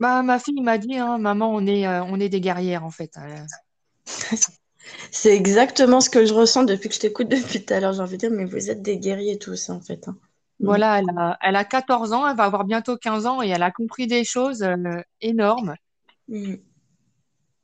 Bah, 0.00 0.22
ma 0.22 0.38
fille 0.38 0.60
m'a 0.60 0.78
dit, 0.78 0.96
hein, 0.96 1.18
maman, 1.18 1.50
on 1.54 1.66
est, 1.66 1.86
euh, 1.86 2.02
on 2.04 2.20
est 2.20 2.28
des 2.28 2.40
guerrières 2.40 2.84
en 2.84 2.90
fait. 2.90 3.10
Euh, 3.18 3.44
C'est 5.10 5.34
exactement 5.34 6.00
ce 6.00 6.10
que 6.10 6.24
je 6.26 6.34
ressens 6.34 6.64
depuis 6.64 6.88
que 6.88 6.94
je 6.94 7.00
t'écoute 7.00 7.28
depuis 7.28 7.64
tout 7.64 7.72
à 7.74 7.80
l'heure. 7.80 7.92
J'ai 7.92 8.00
envie 8.02 8.16
de 8.16 8.28
dire, 8.28 8.30
mais 8.30 8.44
vous 8.44 8.70
êtes 8.70 8.82
des 8.82 8.98
guerriers 8.98 9.38
tous, 9.38 9.68
en 9.70 9.80
fait. 9.80 10.06
hein. 10.08 10.16
Mm. 10.60 10.66
voilà, 10.66 10.98
elle 10.98 11.10
a, 11.16 11.38
elle 11.42 11.56
a 11.56 11.64
14 11.64 12.12
ans, 12.12 12.26
elle 12.26 12.36
va 12.36 12.44
avoir 12.44 12.64
bientôt 12.64 12.96
15 12.96 13.26
ans 13.26 13.42
et 13.42 13.48
elle 13.48 13.62
a 13.62 13.70
compris 13.70 14.06
des 14.06 14.24
choses 14.24 14.62
euh, 14.62 15.00
énormes. 15.20 15.74
Mm. 16.28 16.54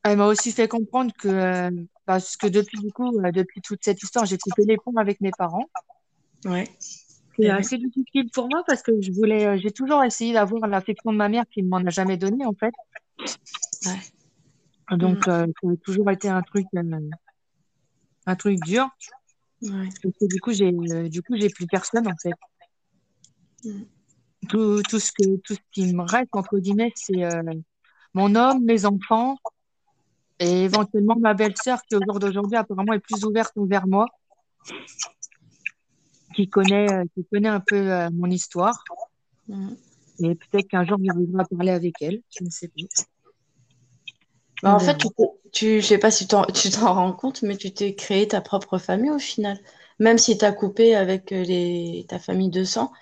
Elle 0.04 0.16
m'a 0.16 0.26
aussi 0.26 0.52
fait 0.52 0.68
comprendre 0.68 1.12
que, 1.18 1.28
euh, 1.28 1.70
parce 2.06 2.36
que 2.36 2.46
depuis 2.48 2.78
du 2.80 2.92
coup, 2.92 3.10
depuis 3.32 3.60
toute 3.60 3.84
cette 3.84 4.02
histoire, 4.02 4.26
j'ai 4.26 4.38
coupé 4.38 4.64
les 4.66 4.76
ponts 4.76 4.96
avec 4.96 5.20
mes 5.20 5.30
parents. 5.36 5.66
Ouais. 6.44 6.68
C'est 7.36 7.48
assez 7.48 7.78
difficile 7.78 8.30
pour 8.32 8.48
moi 8.48 8.62
parce 8.66 8.82
que 8.82 8.92
je 9.00 9.10
voulais, 9.12 9.46
euh, 9.46 9.58
j'ai 9.62 9.70
toujours 9.70 10.04
essayé 10.04 10.34
d'avoir 10.34 10.66
l'affection 10.66 11.12
de 11.12 11.16
ma 11.16 11.28
mère 11.28 11.44
qui 11.50 11.62
ne 11.62 11.68
m'en 11.68 11.78
a 11.78 11.90
jamais 11.90 12.16
donné 12.16 12.44
en 12.44 12.52
fait. 12.52 12.72
Ouais. 13.86 14.96
Donc, 14.96 15.26
euh, 15.28 15.46
ça 15.62 15.68
a 15.70 15.76
toujours 15.84 16.10
été 16.10 16.28
un 16.28 16.42
truc, 16.42 16.66
euh, 16.76 17.10
un 18.26 18.36
truc 18.36 18.58
dur. 18.60 18.88
Ouais. 19.62 19.88
Que 20.02 20.26
du 20.26 20.40
coup, 20.40 20.52
j'ai, 20.52 20.72
du 21.08 21.22
coup, 21.22 21.36
j'ai 21.36 21.48
plus 21.48 21.66
personne 21.66 22.06
en 22.08 22.16
fait. 22.20 22.34
Mm. 23.64 23.82
Tout, 24.48 24.82
tout 24.88 24.98
ce 24.98 25.12
que, 25.12 25.36
tout 25.36 25.54
ce 25.54 25.60
qui 25.70 25.94
me 25.94 26.02
reste 26.02 26.34
entre 26.34 26.58
guillemets, 26.58 26.92
c'est 26.96 27.22
euh, 27.22 27.42
mon 28.12 28.34
homme, 28.34 28.64
mes 28.64 28.84
enfants 28.84 29.36
et 30.40 30.64
éventuellement 30.64 31.16
ma 31.16 31.34
belle-sœur 31.34 31.80
qui 31.82 31.94
au 31.94 32.00
jour 32.04 32.18
d'aujourd'hui 32.18 32.56
apparemment 32.56 32.92
est 32.92 32.98
plus 32.98 33.24
ouverte 33.24 33.56
envers 33.56 33.86
moi, 33.86 34.06
qui 36.34 36.48
connaît, 36.48 36.92
euh, 36.92 37.04
qui 37.14 37.24
connaît 37.24 37.48
un 37.48 37.60
peu 37.60 37.76
euh, 37.76 38.10
mon 38.12 38.30
histoire. 38.30 38.84
Mm. 39.48 39.74
Et 40.20 40.34
peut-être 40.34 40.68
qu'un 40.68 40.84
jour 40.84 40.98
j'arriverai 41.02 41.42
à 41.42 41.44
parler 41.44 41.72
avec 41.72 41.94
elle, 42.00 42.22
je 42.36 42.44
ne 42.44 42.50
sais 42.50 42.68
pas. 42.68 42.82
Bah, 44.62 44.74
en 44.74 44.78
fait, 44.78 44.96
tu, 44.98 45.08
tu, 45.52 45.80
je 45.80 45.86
sais 45.86 45.98
pas 45.98 46.10
si 46.10 46.28
tu 46.28 46.70
t'en 46.70 46.94
rends 46.94 47.12
compte, 47.12 47.42
mais 47.42 47.56
tu 47.56 47.72
t'es 47.72 47.94
créé 47.94 48.28
ta 48.28 48.40
propre 48.40 48.78
famille 48.78 49.10
au 49.10 49.18
final. 49.18 49.58
Même 49.98 50.18
si 50.18 50.38
tu 50.38 50.44
as 50.44 50.52
coupé 50.52 50.94
avec 50.94 51.32
euh, 51.32 51.42
les, 51.42 52.06
ta 52.08 52.18
famille 52.18 52.50
de 52.50 52.62
sang, 52.62 52.92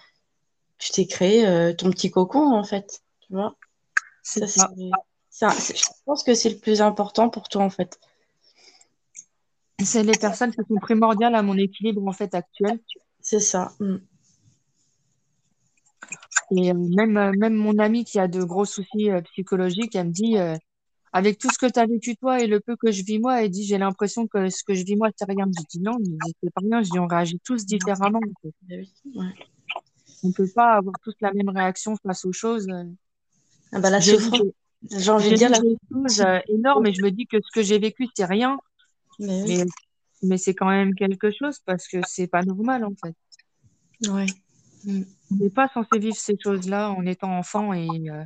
tu 0.78 0.90
t'es 0.92 1.06
créé 1.06 1.46
euh, 1.46 1.74
ton 1.74 1.90
petit 1.90 2.10
cocon, 2.10 2.54
en 2.54 2.64
fait. 2.64 3.02
Tu 3.20 3.34
vois? 3.34 3.54
Ça, 4.22 4.46
un- 5.48 5.50
je 5.50 5.82
pense 6.04 6.22
que 6.22 6.34
c'est 6.34 6.50
le 6.50 6.58
plus 6.58 6.80
important 6.80 7.28
pour 7.28 7.48
toi, 7.48 7.62
en 7.62 7.70
fait. 7.70 7.98
C'est 9.82 10.02
les 10.02 10.18
personnes 10.18 10.50
qui 10.50 10.60
sont 10.68 10.78
primordiales 10.80 11.34
à 11.34 11.42
mon 11.42 11.56
équilibre 11.56 12.06
en 12.06 12.12
fait 12.12 12.34
actuel. 12.34 12.80
C'est 13.30 13.38
ça. 13.38 13.70
Mm. 13.78 13.98
Et 16.50 16.72
euh, 16.72 16.74
même, 16.74 17.16
euh, 17.16 17.30
même 17.38 17.54
mon 17.54 17.78
amie 17.78 18.04
qui 18.04 18.18
a 18.18 18.26
de 18.26 18.42
gros 18.42 18.64
soucis 18.64 19.08
euh, 19.08 19.20
psychologiques, 19.20 19.94
elle 19.94 20.08
me 20.08 20.12
dit, 20.12 20.36
euh, 20.36 20.56
avec 21.12 21.38
tout 21.38 21.48
ce 21.48 21.56
que 21.56 21.70
tu 21.70 21.78
as 21.78 21.86
vécu 21.86 22.16
toi 22.16 22.40
et 22.40 22.48
le 22.48 22.58
peu 22.58 22.74
que 22.74 22.90
je 22.90 23.04
vis 23.04 23.20
moi, 23.20 23.40
elle 23.40 23.50
dit, 23.50 23.62
j'ai 23.62 23.78
l'impression 23.78 24.26
que 24.26 24.48
ce 24.48 24.64
que 24.64 24.74
je 24.74 24.82
vis 24.82 24.96
moi, 24.96 25.10
c'est 25.16 25.26
rien. 25.26 25.46
Je 25.46 25.62
dis 25.70 25.80
non, 25.80 25.96
c'est 26.42 26.52
pas 26.52 26.60
rien. 26.60 26.82
Je 26.82 26.90
dis, 26.90 26.98
on 26.98 27.06
réagit 27.06 27.38
tous 27.44 27.64
différemment. 27.64 28.18
en 28.18 28.40
fait. 28.42 28.52
Bah. 28.62 29.22
Ouais. 29.22 29.32
On 30.24 30.32
peut 30.32 30.50
pas 30.52 30.78
avoir 30.78 30.96
tous 31.04 31.14
la 31.20 31.32
même 31.32 31.50
réaction 31.50 31.94
face 32.04 32.24
aux 32.24 32.32
choses. 32.32 32.66
Ah 33.70 33.78
bah, 33.78 33.90
la 33.90 34.00
J'ai 34.00 34.18
souffrance, 34.18 34.40
envie 35.08 35.30
de 35.30 35.36
dire 35.36 35.50
la 35.50 35.60
euh, 35.60 36.40
énormes 36.48 36.86
et 36.86 36.94
je 36.94 37.02
me 37.02 37.10
dis 37.12 37.28
que 37.28 37.36
ce 37.40 37.50
que 37.54 37.62
j'ai 37.62 37.78
vécu, 37.78 38.08
c'est 38.16 38.24
rien. 38.24 38.58
Mais 39.20 39.44
oui. 39.44 39.58
Mais, 39.58 39.64
mais 40.22 40.38
c'est 40.38 40.54
quand 40.54 40.68
même 40.68 40.94
quelque 40.94 41.30
chose 41.30 41.58
parce 41.64 41.88
que 41.88 41.98
c'est 42.06 42.26
pas 42.26 42.42
normal 42.42 42.84
en 42.84 42.94
fait. 43.02 43.14
Ouais. 44.10 44.26
On 44.86 45.36
n'est 45.36 45.50
pas 45.50 45.68
censé 45.68 45.98
vivre 45.98 46.16
ces 46.16 46.36
choses-là 46.42 46.90
en 46.90 47.04
étant 47.04 47.36
enfant 47.36 47.72
et 47.72 47.88
euh, 48.10 48.24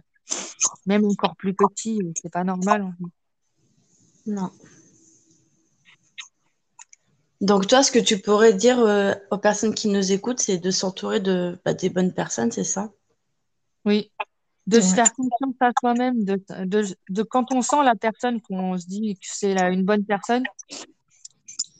même 0.87 1.04
encore 1.04 1.37
plus 1.37 1.54
petit, 1.54 2.00
c'est 2.20 2.33
pas 2.33 2.44
normal. 2.44 2.83
en 2.83 2.92
fait. 2.92 4.30
Non. 4.30 4.50
Donc 7.40 7.66
toi, 7.66 7.83
ce 7.83 7.92
que 7.92 7.98
tu 7.98 8.18
pourrais 8.18 8.54
dire 8.54 8.78
euh, 8.78 9.12
aux 9.30 9.38
personnes 9.38 9.74
qui 9.74 9.88
nous 9.88 10.12
écoutent, 10.12 10.40
c'est 10.40 10.59
de 10.59 10.70
s'entourer 10.70 11.20
de 11.20 11.59
bah, 11.64 11.74
des 11.74 11.90
bonnes 11.90 12.14
personnes, 12.14 12.52
c'est 12.52 12.64
ça? 12.64 12.90
Oui, 13.85 14.11
de 14.66 14.80
se 14.80 14.94
faire 14.94 15.12
confiance 15.12 15.54
à 15.61 15.70
soi-même, 15.78 16.24
de, 16.24 16.42
de, 16.64 16.85
de 17.11 17.22
quand 17.22 17.52
on 17.52 17.61
sent 17.61 17.83
la 17.85 17.94
personne, 17.96 18.40
qu'on 18.40 18.78
se 18.78 18.87
dit 18.87 19.14
que 19.16 19.26
c'est 19.26 19.59
une 19.61 19.85
bonne 19.85 20.04
personne, 20.04 20.44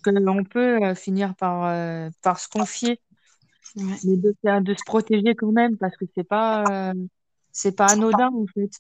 que 0.05 0.11
l'on 0.11 0.45
peut 0.45 0.83
euh, 0.83 0.95
finir 0.95 1.35
par, 1.37 1.64
euh, 1.67 2.11
par 2.23 2.38
se 2.38 2.49
confier, 2.49 3.01
Ouais. 3.77 3.99
mais 4.05 4.17
de, 4.17 4.35
se 4.75 4.85
protéger 4.85 5.35
quand 5.35 5.51
même 5.51 5.77
parce 5.77 5.97
que 5.97 6.05
c'est 6.14 6.25
pas, 6.25 6.90
euh, 6.90 6.95
c'est 7.53 7.77
pas 7.77 7.88
anodin 7.88 8.29
en 8.29 8.47
fait. 8.55 8.71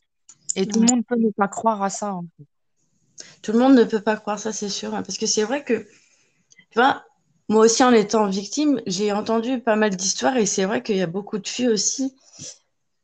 Et 0.56 0.66
tout 0.66 0.80
le 0.80 0.86
monde 0.86 1.04
peut 1.06 1.16
ne 1.16 1.30
pas 1.30 1.48
croire 1.48 1.82
à 1.82 1.90
ça. 1.90 2.14
en 2.14 2.24
fait. 2.36 2.44
Tout 3.42 3.52
le 3.52 3.58
monde 3.58 3.74
ne 3.74 3.84
peut 3.84 4.00
pas 4.00 4.16
croire 4.16 4.38
ça, 4.38 4.52
c'est 4.52 4.68
sûr, 4.68 4.94
hein, 4.94 5.02
parce 5.02 5.18
que 5.18 5.26
c'est 5.26 5.44
vrai 5.44 5.64
que, 5.64 5.86
tu 6.70 6.76
vois, 6.76 7.04
moi 7.48 7.64
aussi 7.64 7.84
en 7.84 7.92
étant 7.92 8.28
victime, 8.28 8.80
j'ai 8.86 9.12
entendu 9.12 9.60
pas 9.60 9.76
mal 9.76 9.94
d'histoires 9.96 10.36
et 10.36 10.46
c'est 10.46 10.64
vrai 10.64 10.82
qu'il 10.82 10.96
y 10.96 11.02
a 11.02 11.06
beaucoup 11.06 11.38
de 11.38 11.48
filles 11.48 11.68
aussi. 11.68 12.14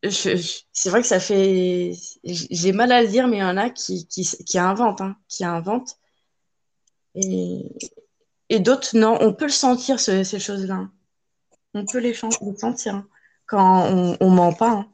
Je- 0.03 0.37
je- 0.37 0.61
c'est 0.73 0.91
vrai 0.91 1.03
que 1.03 1.07
ça 1.09 1.21
fait, 1.21 1.93
j'ai 2.25 2.73
mal 2.73 2.91
à 2.93 3.03
le 3.03 3.09
dire, 3.09 3.29
mais 3.29 3.39
il 3.39 3.41
y 3.41 3.45
en 3.45 3.57
a 3.57 3.71
qui, 3.71 4.07
qui, 4.07 4.25
qui 4.25 4.59
inventent, 4.59 5.01
hein, 5.03 5.17
qui 5.29 5.45
inventent. 5.45 5.99
Et, 7.15 7.71
et 8.51 8.61
d'autres, 8.61 8.97
non, 8.97 9.17
on 9.21 9.33
peut 9.33 9.47
le 9.47 9.51
sentir, 9.53 9.99
ce- 10.01 10.25
ces 10.25 10.39
choses-là. 10.39 10.89
On 11.73 11.87
peut 11.87 11.99
les, 11.99 12.13
sentir 12.15 12.95
hein, 12.97 13.07
quand 13.47 13.87
on, 13.91 14.17
on 14.21 14.31
ment 14.31 14.53
pas. 14.53 14.71
hein. 14.71 14.87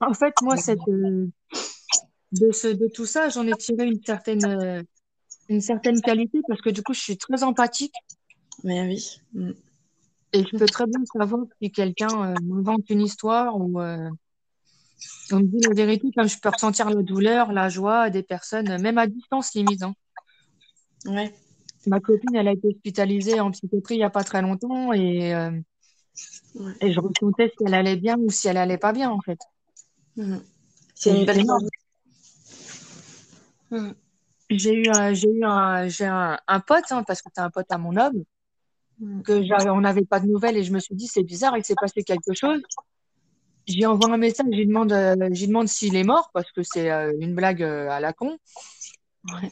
En 0.00 0.14
fait, 0.14 0.32
moi, 0.40 0.56
cette, 0.56 0.78
euh, 0.88 1.26
de, 2.32 2.52
ce, 2.52 2.68
de 2.68 2.88
tout 2.88 3.04
ça, 3.04 3.28
j'en 3.28 3.46
ai 3.46 3.54
tiré 3.56 3.84
une 3.84 4.02
certaine, 4.02 4.46
euh, 4.46 4.82
une 5.48 5.60
certaine 5.60 6.00
qualité 6.00 6.40
parce 6.48 6.62
que 6.62 6.70
du 6.70 6.82
coup, 6.82 6.94
je 6.94 7.00
suis 7.00 7.18
très 7.18 7.42
empathique 7.42 7.94
Mais 8.64 8.80
oui. 8.82 9.20
Mm. 9.34 9.50
et 10.32 10.44
je 10.46 10.56
peux 10.56 10.68
très 10.68 10.86
bien 10.86 11.04
savoir 11.12 11.42
si 11.60 11.70
quelqu'un 11.70 12.32
euh, 12.32 12.38
m'invente 12.40 12.88
une 12.88 13.00
histoire 13.02 13.60
ou 13.60 13.80
euh, 13.80 14.08
on 15.32 15.40
me 15.40 15.44
dit 15.44 15.60
la 15.60 15.74
vérité, 15.74 16.08
comme 16.16 16.28
je 16.28 16.38
peux 16.40 16.48
ressentir 16.48 16.88
la 16.90 17.02
douleur, 17.02 17.52
la 17.52 17.68
joie 17.68 18.08
des 18.10 18.22
personnes, 18.22 18.80
même 18.80 18.98
à 18.98 19.06
distance 19.06 19.52
limite. 19.54 19.82
hein. 19.82 19.94
Ouais. 21.06 21.34
Ma 21.86 22.00
copine, 22.00 22.34
elle 22.34 22.48
a 22.48 22.52
été 22.52 22.68
hospitalisée 22.68 23.40
en 23.40 23.50
psychiatrie 23.50 23.94
il 23.94 23.98
n'y 23.98 24.04
a 24.04 24.10
pas 24.10 24.24
très 24.24 24.42
longtemps 24.42 24.92
et, 24.92 25.34
euh, 25.34 25.50
Ouais. 26.54 26.72
et 26.80 26.92
je 26.92 27.00
ressentais 27.00 27.48
si 27.56 27.64
elle 27.64 27.74
allait 27.74 27.96
bien 27.96 28.18
ou 28.18 28.28
si 28.30 28.48
elle 28.48 28.56
allait 28.56 28.76
pas 28.78 28.92
bien 28.92 29.10
en 29.10 29.20
fait. 29.20 29.38
Mm. 30.16 30.38
C'est 30.94 31.10
Et 31.10 31.20
une 31.20 31.24
belle 31.24 31.36
justement, 31.36 31.58
chose. 31.60 31.68
Mm. 33.70 33.92
j'ai 34.50 34.74
eu 34.74 34.88
un, 34.90 35.14
j'ai 35.14 35.28
eu 35.30 35.44
un, 35.44 35.88
j'ai 35.88 36.06
un, 36.06 36.38
un 36.46 36.60
pote, 36.60 36.84
hein, 36.90 37.04
parce 37.06 37.22
que 37.22 37.30
c'est 37.34 37.40
un 37.40 37.50
pote 37.50 37.70
à 37.70 37.78
mon 37.78 37.96
homme, 37.96 38.24
Mm. 38.98 39.22
que 39.22 39.70
on 39.70 39.80
n'avait 39.80 40.04
pas 40.04 40.20
de 40.20 40.26
nouvelles 40.26 40.58
et 40.58 40.62
je 40.62 40.72
me 40.74 40.78
suis 40.78 40.94
dit 40.94 41.06
c'est 41.06 41.22
bizarre, 41.22 41.56
il 41.56 41.64
s'est 41.64 41.74
passé 41.80 42.02
quelque 42.02 42.34
chose. 42.34 42.60
J'y 43.66 43.86
envoie 43.86 44.12
un 44.12 44.18
message, 44.18 44.46
j'y 44.52 44.66
demande, 44.66 44.92
euh, 44.92 45.16
j'y 45.32 45.46
demande 45.46 45.68
s'il 45.68 45.96
est 45.96 46.04
mort 46.04 46.30
parce 46.34 46.50
que 46.52 46.62
c'est 46.62 46.90
euh, 46.90 47.12
une 47.18 47.34
blague 47.34 47.62
euh, 47.62 47.88
à 47.88 48.00
la 48.00 48.12
con. 48.12 48.36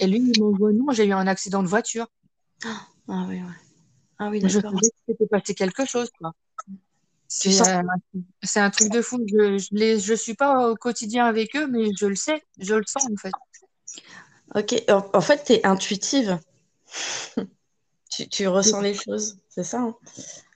Et 0.00 0.06
lui, 0.06 0.18
il 0.18 0.42
m'envoie 0.42 0.72
non, 0.72 0.92
j'ai 0.92 1.06
eu 1.06 1.12
un 1.12 1.26
accident 1.26 1.62
de 1.62 1.68
voiture. 1.68 2.08
Ah 2.64 3.26
oui, 3.28 3.36
ouais. 3.36 3.42
Ah 4.18 4.28
oui, 4.30 4.40
Je 4.40 4.48
d'accord. 4.48 4.72
savais 4.72 4.90
qu'il 4.90 5.14
s'était 5.14 5.26
passé 5.26 5.54
quelque 5.54 5.84
chose, 5.84 6.10
quoi. 6.18 6.32
C'est 7.28 7.60
euh, 7.60 7.82
c'est 8.42 8.60
un 8.60 8.70
truc 8.70 8.90
de 8.90 9.02
fou. 9.02 9.18
Je, 9.28 9.58
je 9.58 9.68
les, 9.72 10.00
je 10.00 10.14
suis 10.14 10.34
pas 10.34 10.70
au 10.70 10.74
quotidien 10.76 11.26
avec 11.26 11.54
eux, 11.56 11.66
mais 11.66 11.90
je 11.98 12.06
le 12.06 12.14
sais, 12.14 12.42
je 12.58 12.74
le 12.74 12.84
sens 12.86 13.06
en 13.06 13.16
fait. 13.16 13.32
Ok. 14.54 14.82
En, 14.88 15.04
en 15.12 15.20
fait, 15.20 15.44
tu 15.44 15.52
es 15.54 15.66
intuitive. 15.66 16.38
Tu, 18.10 18.26
tu 18.26 18.48
ressens 18.48 18.80
les 18.80 18.94
choses. 18.94 19.36
C'est 19.50 19.62
ça. 19.62 19.80
hein 19.80 19.94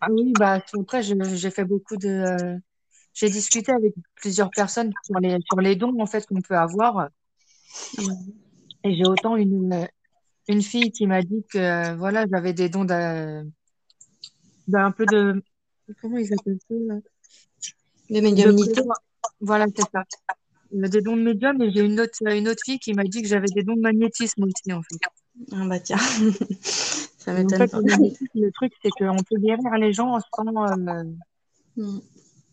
Ah 0.00 0.08
oui, 0.10 0.32
bah 0.38 0.62
après, 0.72 1.02
j'ai 1.02 1.50
fait 1.50 1.66
beaucoup 1.66 1.98
de. 1.98 2.08
euh, 2.08 2.56
j'ai 3.12 3.28
discuté 3.28 3.70
avec 3.72 3.92
plusieurs 4.14 4.50
personnes 4.50 4.90
sur 5.04 5.20
les, 5.20 5.36
sur 5.46 5.60
les 5.60 5.76
dons 5.76 5.94
en 6.00 6.06
fait 6.06 6.26
qu'on 6.26 6.40
peut 6.40 6.56
avoir. 6.56 7.10
Et 8.84 8.94
j'ai 8.94 9.04
autant 9.04 9.36
une, 9.36 9.86
une 10.48 10.62
fille 10.62 10.90
qui 10.90 11.07
m'a 11.07 11.22
dit 11.22 11.44
que 11.50 11.59
euh, 11.59 11.96
voilà, 11.96 12.26
j'avais 12.31 12.52
des 12.52 12.68
dons 12.68 12.85
d'un 12.85 13.44
peu 14.90 15.07
de. 15.07 15.42
Comment 16.00 16.18
ils 16.18 16.33
appellent 16.33 16.59
ça 16.68 16.74
là? 16.74 16.96
De 18.11 18.20
médiumnité. 18.20 18.83
Voilà, 19.40 19.66
c'est 19.74 19.88
ça. 19.90 20.05
Il 20.72 20.81
y 20.81 20.85
a 20.85 20.88
des 20.88 21.02
dons 21.02 21.16
de 21.16 21.22
médium 21.22 21.61
et 21.62 21.70
j'ai 21.70 21.81
une 21.81 22.00
autre, 22.00 22.26
une 22.26 22.48
autre 22.48 22.62
fille 22.64 22.78
qui 22.78 22.94
m'a 22.94 23.05
dit 23.05 23.22
que 23.22 23.28
j'avais 23.28 23.48
des 23.55 23.62
dons 23.62 23.76
de 23.76 23.81
magnétisme 23.81 24.44
aussi 24.44 24.72
en 24.72 24.83
fait. 24.83 24.96
Ah 25.52 25.66
bah 25.66 25.81
tiens. 25.81 25.98
Ça 27.18 27.31
en 27.31 27.35
m'étonne 27.35 27.68
fait, 27.68 27.76
le 28.35 28.50
truc, 28.50 28.72
c'est 28.83 28.90
qu'on 28.90 29.16
peut 29.16 29.38
guérir 29.38 29.72
les 29.78 29.92
gens 29.92 30.18
sans, 30.35 30.88
euh, 30.88 31.05
Mm. 31.76 31.98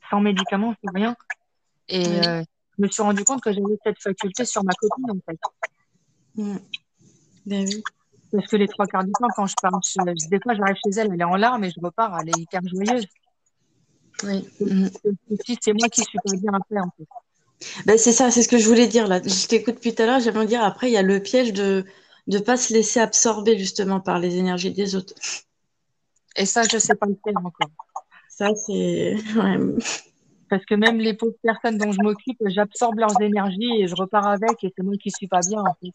sans 0.10 0.21
médicaments, 0.21 0.73
sans 0.84 0.91
rien. 0.93 1.15
Et 1.88 2.06
euh, 2.06 2.43
je 2.78 2.84
me 2.84 2.88
suis 2.88 3.02
rendu 3.02 3.23
compte 3.23 3.41
que 3.41 3.52
j'avais 3.52 3.78
cette 3.84 3.99
faculté 3.99 4.45
sur 4.45 4.63
ma 4.63 4.73
copine, 4.73 5.12
en 5.12 5.17
fait. 5.25 5.39
Mm. 6.36 6.58
Ben 7.49 7.65
oui. 7.67 7.83
Parce 8.31 8.47
que 8.47 8.57
les 8.57 8.67
trois 8.67 8.85
quarts 8.85 9.03
du 9.03 9.12
temps, 9.12 9.27
quand 9.35 9.47
je 9.47 9.55
pars, 9.59 9.71
des 10.05 10.39
fois, 10.39 10.53
j'arrive 10.53 10.75
chez 10.85 10.99
elle, 10.99 11.09
elle 11.12 11.19
est 11.19 11.23
en 11.23 11.35
larmes 11.35 11.63
et 11.63 11.71
je 11.71 11.79
repars, 11.81 12.15
elle 12.21 12.29
est 12.29 12.39
hyper 12.39 12.62
joyeuse. 12.63 13.07
Oui. 14.23 14.47
C'est 15.62 15.73
moi 15.73 15.89
qui 15.89 16.03
suis 16.03 16.19
pas 16.23 16.35
bien 16.38 16.53
après, 16.53 16.79
en 16.79 16.91
fait. 16.95 17.07
Ben, 17.85 17.97
c'est 17.97 18.12
ça, 18.12 18.29
c'est 18.29 18.43
ce 18.43 18.47
que 18.47 18.57
je 18.57 18.67
voulais 18.67 18.88
dire 18.88 19.07
là. 19.07 19.19
Je 19.23 19.47
t'écoute 19.47 19.75
depuis 19.75 19.95
tout 19.95 20.03
à 20.03 20.05
l'heure, 20.05 20.19
j'aimerais 20.19 20.45
dire 20.45 20.63
après, 20.63 20.89
il 20.89 20.93
y 20.93 20.97
a 20.97 21.01
le 21.01 21.19
piège 21.21 21.53
de 21.53 21.85
ne 22.27 22.39
pas 22.39 22.55
se 22.55 22.71
laisser 22.71 22.99
absorber 22.99 23.57
justement 23.57 23.99
par 23.99 24.19
les 24.19 24.38
énergies 24.38 24.71
des 24.71 24.95
autres. 24.95 25.13
Et 26.35 26.45
ça, 26.45 26.63
je 26.63 26.75
ne 26.75 26.79
sais 26.79 26.95
pas 26.95 27.07
le 27.07 27.17
faire 27.23 27.33
encore. 27.38 27.71
Ça, 28.29 28.53
c'est. 28.55 29.15
Parce 30.49 30.65
que 30.65 30.75
même 30.75 30.97
les 30.97 31.13
pauvres 31.13 31.35
personnes 31.43 31.77
dont 31.77 31.91
je 31.91 32.01
m'occupe, 32.01 32.38
j'absorbe 32.47 32.99
leurs 32.99 33.21
énergies 33.21 33.81
et 33.81 33.88
je 33.88 33.95
repars 33.95 34.27
avec 34.27 34.63
et 34.63 34.73
c'est 34.75 34.83
moi 34.83 34.95
qui 34.97 35.09
ne 35.09 35.13
suis 35.15 35.27
pas 35.27 35.41
bien 35.47 35.62
en 35.62 35.75
fait. 35.75 35.93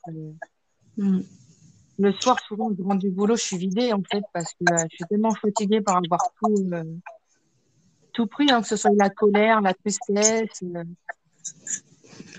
Mm. 0.97 1.21
Le 1.99 2.13
soir, 2.13 2.39
souvent, 2.41 2.71
je 2.77 2.83
rentre 2.83 2.99
du 2.99 3.11
boulot, 3.11 3.37
je 3.37 3.43
suis 3.43 3.59
vidée 3.59 3.93
en 3.93 4.03
fait 4.11 4.23
parce 4.33 4.53
que 4.53 4.73
euh, 4.73 4.85
je 4.91 4.97
suis 4.97 5.05
tellement 5.09 5.35
fatiguée 5.35 5.81
par 5.81 5.97
avoir 5.97 6.21
tout, 6.43 6.55
euh, 6.73 6.83
tout 8.13 8.27
pris, 8.27 8.51
hein, 8.51 8.63
que 8.63 8.69
ce 8.69 8.77
soit 8.77 8.91
la 8.97 9.11
colère, 9.11 9.61
la 9.61 9.75
tristesse. 9.75 10.63
Euh, 10.63 10.85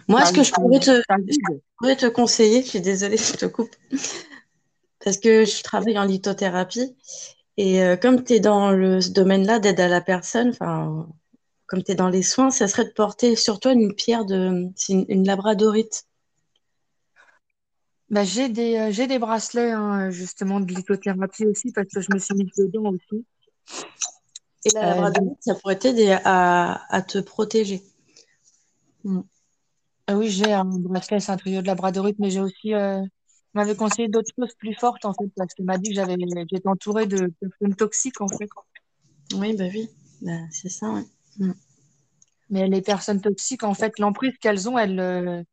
moi, 0.08 0.26
ce 0.26 0.34
que 0.34 0.44
je 0.44 0.52
pourrais, 0.52 0.80
te, 0.80 1.02
te 1.02 2.08
conseiller, 2.08 2.62
je 2.64 2.68
suis 2.68 2.82
désolée, 2.82 3.18
je 3.18 3.34
te 3.34 3.46
coupe, 3.46 3.76
parce 5.04 5.18
que 5.18 5.46
je 5.46 5.64
travaille 5.64 5.98
en 5.98 6.04
lithothérapie 6.04 6.96
et 7.58 7.80
comme 8.02 8.22
tu 8.22 8.34
es 8.34 8.40
dans 8.42 8.72
le 8.72 9.00
domaine-là 9.14 9.60
d'aide 9.60 9.80
à 9.80 9.88
la 9.88 10.02
personne, 10.02 10.50
enfin, 10.50 11.08
comme 11.68 11.84
tu 11.84 11.92
es 11.92 11.96
dans 11.96 12.10
les 12.10 12.22
soins, 12.22 12.52
ça 12.52 12.68
serait 12.68 12.86
de 12.86 12.92
porter 12.92 13.36
sur 13.36 13.60
toi 13.60 13.74
une 13.74 13.94
pierre 13.94 14.26
de. 14.26 14.70
une, 14.90 15.26
labradorite. 15.26 16.06
Bah, 18.10 18.24
j'ai 18.24 18.50
des, 18.50 18.78
euh, 18.78 18.92
j'ai 18.92 19.08
des 19.08 19.18
bracelets, 19.18 19.72
hein, 19.72 20.12
justement, 20.12 20.60
de 20.60 20.72
lithothérapie 20.74 21.46
aussi, 21.46 21.72
parce 21.72 21.88
que 21.88 22.02
je 22.02 22.14
me 22.14 22.20
suis 22.20 22.36
mise 22.36 22.52
dedans 22.58 22.92
aussi. 22.92 23.26
Et 24.66 24.70
la 24.74 24.90
labradorite, 24.90 25.38
ça 25.42 25.56
pourrait 25.56 25.78
t'aider 25.78 26.16
à, 26.24 27.04
te 27.08 27.20
protéger. 27.20 27.84
Mm. 29.04 29.22
Ah 30.08 30.18
oui, 30.18 30.30
j'ai 30.30 30.54
un 30.54 30.66
bracelet, 30.66 31.20
c'est 31.20 31.32
un 31.32 31.38
trio 31.38 31.62
de 31.62 31.68
labradorite, 31.68 32.18
mais 32.20 32.30
j'ai 32.30 32.42
aussi. 32.42 32.74
Euh, 32.74 33.02
m'avait 33.56 33.76
conseillé 33.76 34.08
d'autres 34.08 34.32
choses 34.38 34.54
plus 34.60 34.76
fortes, 34.76 35.06
en 35.06 35.14
fait, 35.14 35.32
parce 35.36 35.54
qu'il 35.54 35.66
m'a 35.66 35.78
dit 35.78 35.90
que 35.90 35.96
j'avais, 35.96 36.16
j'étais 36.52 36.68
entourée 36.68 37.08
de 37.08 37.34
personnes 37.40 37.76
toxiques, 37.76 38.22
en 38.22 38.28
fait. 38.28 38.50
Oui, 39.34 39.56
bah 39.56 39.66
oui, 39.74 39.90
bah, 40.22 40.34
c'est 40.52 40.70
ça, 40.70 40.92
ouais. 40.92 41.06
Mm. 41.40 41.54
Mais 42.50 42.68
les 42.68 42.82
personnes 42.82 43.22
toxiques, 43.22 43.64
en 43.64 43.74
fait, 43.74 43.98
l'emprise 43.98 44.34
qu'elles 44.40 44.70
ont, 44.70 44.78
elles, 44.78 45.00
euh, 45.00 45.44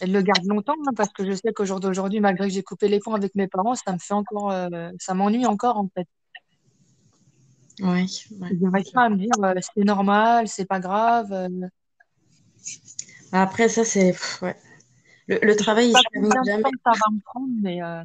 elles 0.00 0.12
le 0.12 0.22
gardent 0.22 0.46
longtemps, 0.46 0.74
hein, 0.86 0.92
parce 0.96 1.12
que 1.12 1.24
je 1.24 1.32
sais 1.32 1.52
qu'au 1.52 1.64
jour 1.64 1.80
d'aujourd'hui, 1.80 2.20
malgré 2.20 2.48
que 2.48 2.54
j'ai 2.54 2.62
coupé 2.62 2.88
les 2.88 3.00
ponts 3.00 3.14
avec 3.14 3.34
mes 3.34 3.48
parents, 3.48 3.74
ça 3.74 3.92
me 3.92 3.98
fait 3.98 4.14
encore, 4.14 4.50
euh, 4.50 4.90
ça 4.98 5.14
m'ennuie 5.14 5.46
encore, 5.46 5.76
en 5.78 5.88
fait. 5.94 6.06
Oui. 7.80 7.88
Ouais. 7.88 8.48
Je 8.52 8.92
pas 8.92 9.04
à 9.04 9.08
me 9.10 9.16
dire, 9.16 9.30
c'est 9.74 9.84
normal, 9.84 10.48
c'est 10.48 10.64
pas 10.64 10.80
grave. 10.80 11.48
Après, 13.32 13.68
ça, 13.68 13.84
c'est. 13.84 14.14
Ouais. 14.42 14.56
Le, 15.26 15.38
le 15.42 15.56
travail, 15.56 15.90
il 15.90 15.94
jamais. 16.46 16.62
Ça 16.84 16.92
va 16.92 17.12
me 17.12 17.20
prendre, 17.20 17.52
mais. 17.60 17.82
Euh... 17.82 18.02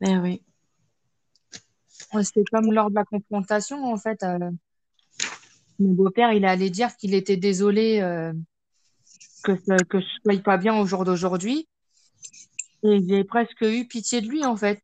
Mais 0.00 0.16
oui. 0.18 0.42
C'est 2.22 2.44
comme 2.50 2.72
lors 2.72 2.90
de 2.90 2.94
la 2.94 3.04
confrontation, 3.04 3.84
en 3.84 3.96
fait. 3.98 4.24
Euh, 5.80 5.84
mon 5.84 5.94
beau-père, 5.94 6.32
il 6.32 6.44
est 6.44 6.48
allé 6.48 6.70
dire 6.70 6.96
qu'il 6.96 7.14
était 7.14 7.36
désolé 7.36 8.00
euh, 8.00 8.32
que, 9.42 9.52
que 9.52 10.00
je 10.00 10.06
ne 10.24 10.34
sois 10.34 10.42
pas 10.42 10.56
bien 10.56 10.78
au 10.78 10.86
jour 10.86 11.04
d'aujourd'hui. 11.04 11.68
Et 12.82 13.00
j'ai 13.08 13.24
presque 13.24 13.62
eu 13.62 13.86
pitié 13.86 14.20
de 14.20 14.28
lui, 14.28 14.44
en 14.44 14.56
fait. 14.56 14.80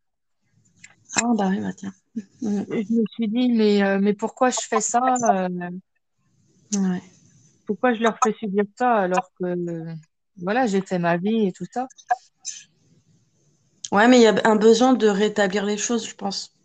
Ah, 1.17 1.33
bah 1.37 1.49
oui, 1.51 1.61
bah 1.61 1.73
tiens. 1.77 1.93
Je 2.43 2.93
me 2.95 3.05
suis 3.13 3.29
dit, 3.29 3.53
mais, 3.53 3.83
euh, 3.83 3.99
mais 4.01 4.15
pourquoi 4.15 4.51
je 4.51 4.61
fais 4.61 4.81
ça 4.81 5.01
pourquoi 7.67 7.95
je 7.95 8.03
leur 8.03 8.19
fais 8.23 8.35
subir 8.35 8.65
ça 8.77 8.97
alors 8.97 9.31
que 9.39 9.55
voilà, 10.37 10.67
j'ai 10.67 10.81
fait 10.81 10.99
ma 10.99 11.17
vie 11.17 11.47
et 11.47 11.53
tout 11.53 11.67
ça? 11.73 11.87
Ouais, 13.93 14.09
mais 14.09 14.19
il 14.19 14.23
y 14.23 14.27
a 14.27 14.35
un 14.45 14.57
besoin 14.57 14.95
de 14.95 15.07
rétablir 15.07 15.65
les 15.65 15.77
choses, 15.77 16.09
je 16.09 16.15
pense. 16.15 16.57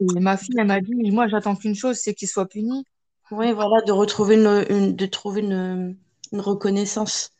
Et 0.00 0.20
ma 0.20 0.36
fille, 0.36 0.54
elle 0.56 0.66
m'a 0.66 0.80
dit, 0.80 0.94
moi, 1.10 1.26
j'attends 1.28 1.56
qu'une 1.56 1.74
chose, 1.74 1.96
c'est 1.96 2.14
qu'il 2.14 2.28
soit 2.28 2.46
puni. 2.46 2.84
Oui, 3.30 3.52
voilà, 3.52 3.82
de 3.82 3.92
retrouver 3.92 4.36
une, 4.36 4.94
de 4.94 5.06
trouver 5.06 5.42
une, 5.42 5.96
reconnaissance. 6.32 7.32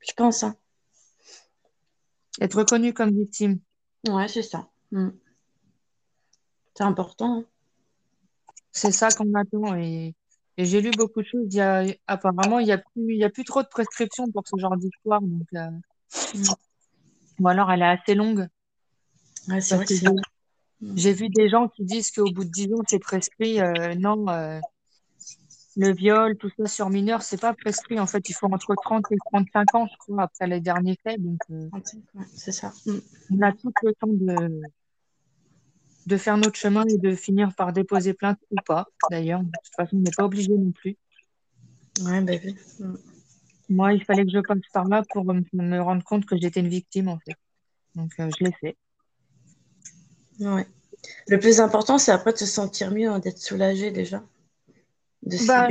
Je 0.00 0.12
pense. 0.16 0.42
Hein. 0.44 0.56
Être 2.40 2.58
reconnu 2.58 2.92
comme 2.92 3.10
victime. 3.10 3.58
Ouais, 4.08 4.28
c'est 4.28 4.42
ça. 4.42 4.68
Mm. 4.92 5.08
C'est 6.74 6.84
important. 6.84 7.40
Hein. 7.40 7.44
C'est 8.70 8.92
ça 8.92 9.10
qu'on 9.10 9.32
attend. 9.34 9.74
Et, 9.76 10.14
j'ai 10.56 10.80
lu 10.80 10.90
beaucoup 10.96 11.22
de 11.22 11.26
choses. 11.26 11.46
Il 11.46 11.54
y 11.54 11.60
a, 11.60 11.84
apparemment, 12.06 12.58
il 12.58 12.66
n'y 12.66 12.72
a, 12.72 12.78
plus, 12.78 13.14
il 13.14 13.18
y 13.18 13.24
a 13.24 13.30
plus 13.30 13.44
trop 13.44 13.62
de 13.62 13.68
prescriptions 13.68 14.30
pour 14.30 14.46
ce 14.46 14.56
genre 14.60 14.76
d'histoire. 14.76 15.20
Donc, 15.20 15.46
euh, 15.54 15.70
ou 17.40 17.48
alors, 17.48 17.70
elle 17.70 17.82
est 17.82 17.86
assez 17.86 18.14
longue. 18.14 18.48
J'ai 20.94 21.12
vu 21.12 21.28
des 21.28 21.48
gens 21.48 21.68
qui 21.68 21.84
disent 21.84 22.10
qu'au 22.10 22.30
bout 22.30 22.44
de 22.44 22.50
10 22.50 22.72
ans, 22.74 22.82
c'est 22.86 22.98
prescrit. 22.98 23.60
Euh, 23.60 23.94
non, 23.96 24.28
euh, 24.28 24.60
le 25.76 25.92
viol, 25.92 26.36
tout 26.36 26.50
ça 26.56 26.66
sur 26.66 26.90
mineur, 26.90 27.22
c'est 27.22 27.40
pas 27.40 27.54
prescrit. 27.54 27.98
En 27.98 28.06
fait, 28.06 28.28
il 28.28 28.32
faut 28.32 28.46
entre 28.46 28.74
30 28.74 29.04
et 29.10 29.16
35 29.32 29.74
ans, 29.74 29.86
je 29.86 29.96
crois, 29.98 30.24
après 30.24 30.46
les 30.46 30.60
derniers 30.60 30.98
faits. 31.02 31.20
Donc, 31.20 31.38
c'est 32.34 32.52
ça. 32.52 32.72
On 32.86 33.42
a 33.42 33.52
tout 33.52 33.72
le 33.82 33.92
temps 33.94 34.06
de, 34.08 34.60
de 36.06 36.16
faire 36.16 36.36
notre 36.36 36.56
chemin 36.56 36.84
et 36.86 36.98
de 36.98 37.14
finir 37.14 37.54
par 37.54 37.72
déposer 37.72 38.14
plainte 38.14 38.38
ou 38.50 38.56
pas, 38.64 38.86
d'ailleurs. 39.10 39.40
De 39.40 39.50
toute 39.64 39.74
façon, 39.76 39.96
on 39.96 40.00
n'est 40.00 40.10
pas 40.16 40.24
obligé 40.24 40.52
non 40.52 40.72
plus. 40.72 40.96
Ouais, 42.02 42.20
bébé. 42.20 42.56
Mm. 42.78 42.94
Moi, 43.70 43.92
il 43.92 44.04
fallait 44.04 44.24
que 44.24 44.30
je 44.32 44.38
passe 44.40 44.58
par 44.72 44.86
là 44.88 45.02
pour 45.10 45.24
me 45.26 45.78
rendre 45.80 46.02
compte 46.02 46.24
que 46.24 46.36
j'étais 46.36 46.60
une 46.60 46.68
victime, 46.68 47.08
en 47.08 47.18
fait. 47.18 47.36
Donc, 47.94 48.12
euh, 48.18 48.30
je 48.38 48.44
l'ai 48.44 48.52
fait. 48.60 48.76
Ouais. 50.40 50.66
Le 51.28 51.38
plus 51.38 51.60
important, 51.60 51.98
c'est 51.98 52.12
après 52.12 52.32
de 52.32 52.38
se 52.38 52.46
sentir 52.46 52.90
mieux, 52.90 53.08
hein, 53.08 53.18
d'être 53.18 53.38
soulagé 53.38 53.90
déjà. 53.90 54.22
bah, 55.46 55.68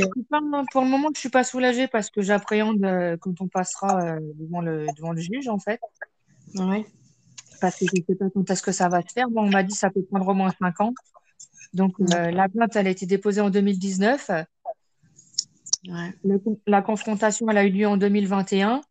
pour 0.72 0.82
le 0.82 0.88
moment, 0.88 1.08
je 1.08 1.18
ne 1.18 1.20
suis 1.20 1.30
pas 1.30 1.44
soulagée 1.44 1.88
parce 1.88 2.10
que 2.10 2.22
j'appréhende 2.22 2.84
euh, 2.84 3.18
quand 3.18 3.42
on 3.42 3.48
passera 3.48 4.16
euh, 4.16 4.20
devant, 4.36 4.62
le, 4.62 4.86
devant 4.96 5.12
le 5.12 5.22
juge, 5.22 5.48
en 5.48 5.60
fait. 5.60 5.80
Ouais 6.56 6.86
parce 7.60 7.78
que 7.78 7.86
je 7.86 8.00
ne 8.00 8.06
sais 8.06 8.16
pas 8.16 8.30
quand 8.30 8.50
est-ce 8.50 8.62
que 8.62 8.72
ça 8.72 8.90
va 8.90 9.02
se 9.02 9.12
faire. 9.14 9.30
Bon, 9.30 9.44
on 9.44 9.50
m'a 9.50 9.64
dit 9.64 9.74
que 9.74 9.80
ça 9.80 9.90
peut 9.90 10.04
prendre 10.04 10.28
au 10.28 10.34
moins 10.34 10.52
5 10.60 10.82
ans. 10.82 10.94
Donc, 11.74 11.96
euh, 12.00 12.32
la 12.32 12.50
plainte, 12.50 12.76
elle 12.76 12.88
a 12.88 12.90
été 12.90 13.06
déposée 13.06 13.42
en 13.42 13.50
2019. 13.50 14.32
La, 16.66 16.82
confrontation, 16.82 17.50
elle 17.50 17.58
a 17.58 17.66
eu 17.66 17.70
lieu 17.70 17.88
en 17.88 17.98
2021. 17.98 18.82